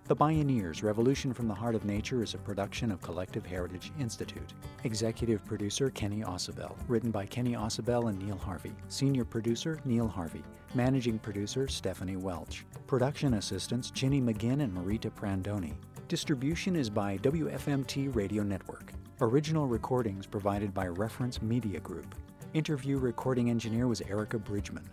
The 0.05 0.15
Bioneers 0.15 0.83
Revolution 0.83 1.33
from 1.33 1.47
the 1.47 1.55
Heart 1.55 1.73
of 1.73 1.85
Nature 1.85 2.21
is 2.21 2.35
a 2.35 2.37
production 2.37 2.91
of 2.91 3.01
Collective 3.01 3.45
Heritage 3.45 3.91
Institute. 3.99 4.53
Executive 4.83 5.43
producer 5.45 5.89
Kenny 5.89 6.21
Ausubel. 6.21 6.75
Written 6.87 7.09
by 7.09 7.25
Kenny 7.25 7.53
Ausubel 7.53 8.09
and 8.09 8.19
Neil 8.19 8.37
Harvey. 8.37 8.73
Senior 8.89 9.25
producer 9.25 9.79
Neil 9.85 10.07
Harvey. 10.07 10.43
Managing 10.75 11.17
producer 11.17 11.67
Stephanie 11.67 12.17
Welch. 12.17 12.65
Production 12.85 13.35
assistants 13.35 13.89
Ginny 13.89 14.21
McGinn 14.21 14.61
and 14.61 14.75
Marita 14.75 15.09
Prandoni. 15.09 15.73
Distribution 16.13 16.75
is 16.75 16.91
by 16.91 17.17
WFMT 17.17 18.15
Radio 18.15 18.43
Network. 18.43 18.93
Original 19.19 19.65
recordings 19.65 20.27
provided 20.27 20.71
by 20.71 20.85
Reference 20.85 21.41
Media 21.41 21.79
Group. 21.79 22.13
Interview 22.53 22.99
recording 22.99 23.49
engineer 23.49 23.87
was 23.87 24.01
Erica 24.01 24.37
Bridgman. 24.37 24.87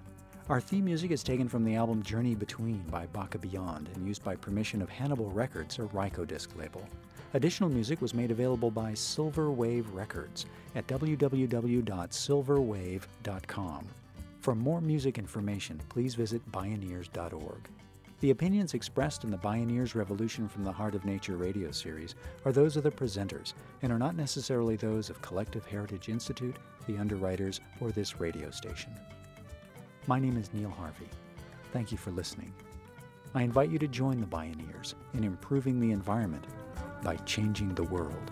Our 0.49 0.63
theme 0.63 0.87
music 0.87 1.11
is 1.11 1.23
taken 1.23 1.47
from 1.47 1.63
the 1.63 1.75
album 1.75 2.03
Journey 2.03 2.35
Between 2.35 2.79
by 2.91 3.05
Baka 3.05 3.37
Beyond 3.37 3.91
and 3.95 4.09
used 4.09 4.25
by 4.25 4.35
permission 4.35 4.81
of 4.81 4.89
Hannibal 4.89 5.31
Records, 5.31 5.79
a 5.79 5.83
Rykodisc 5.83 6.57
label. 6.57 6.89
Additional 7.35 7.69
music 7.69 8.01
was 8.01 8.15
made 8.15 8.31
available 8.31 8.71
by 8.71 8.95
Silver 8.95 9.51
Wave 9.51 9.93
Records 9.93 10.47
at 10.75 10.87
www.silverwave.com. 10.87 13.87
For 14.39 14.55
more 14.55 14.81
music 14.81 15.19
information, 15.19 15.83
please 15.91 16.15
visit 16.15 16.51
bioneers.org. 16.51 17.69
The 18.21 18.31
opinions 18.33 18.75
expressed 18.75 19.25
in 19.25 19.31
the 19.31 19.39
Bioneers 19.39 19.95
Revolution 19.95 20.47
from 20.47 20.63
the 20.63 20.73
Heart 20.73 20.95
of 20.95 21.07
Nature 21.07 21.39
radio 21.39 21.71
series 21.71 22.15
are 22.45 22.53
those 22.53 22.77
of 22.77 22.83
the 22.83 22.91
presenters 22.91 23.55
and 23.81 23.91
are 23.91 23.99
not 23.99 24.15
necessarily 24.15 24.77
those 24.77 25.09
of 25.09 25.23
Collective 25.23 25.65
Heritage 25.65 26.11
Institute, 26.11 26.57
the 26.87 26.99
underwriters, 26.99 27.61
or 27.81 27.91
this 27.91 28.21
radio 28.21 28.51
station. 28.51 28.93
My 30.07 30.21
name 30.21 30.37
is 30.37 30.53
Neil 30.53 30.69
Harvey. 30.69 31.09
Thank 31.73 31.93
you 31.93 31.97
for 31.97 32.11
listening. 32.11 32.53
I 33.35 33.43
invite 33.43 33.71
you 33.71 33.79
to 33.79 33.89
join 33.89 34.21
the 34.21 34.27
Bioneers 34.27 34.93
in 35.15 35.25
improving 35.25 35.81
the 35.81 35.93
environment 35.93 36.47
by 37.03 37.17
changing 37.17 37.75
the 37.75 37.85
world. 37.85 38.31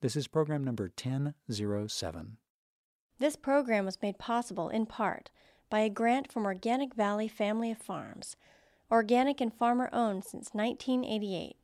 This 0.00 0.16
is 0.16 0.28
program 0.28 0.64
number 0.64 0.84
1007. 0.84 2.36
This 3.18 3.36
program 3.36 3.84
was 3.84 4.00
made 4.00 4.18
possible 4.18 4.70
in 4.70 4.86
part 4.86 5.30
by 5.68 5.80
a 5.80 5.90
grant 5.90 6.32
from 6.32 6.46
Organic 6.46 6.94
Valley 6.94 7.28
Family 7.28 7.70
of 7.70 7.76
Farms, 7.76 8.34
organic 8.90 9.42
and 9.42 9.52
farmer 9.52 9.90
owned 9.92 10.24
since 10.24 10.54
1988. 10.54 11.56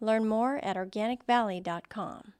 Learn 0.00 0.28
more 0.28 0.62
at 0.62 0.76
organicvalley.com. 0.76 2.34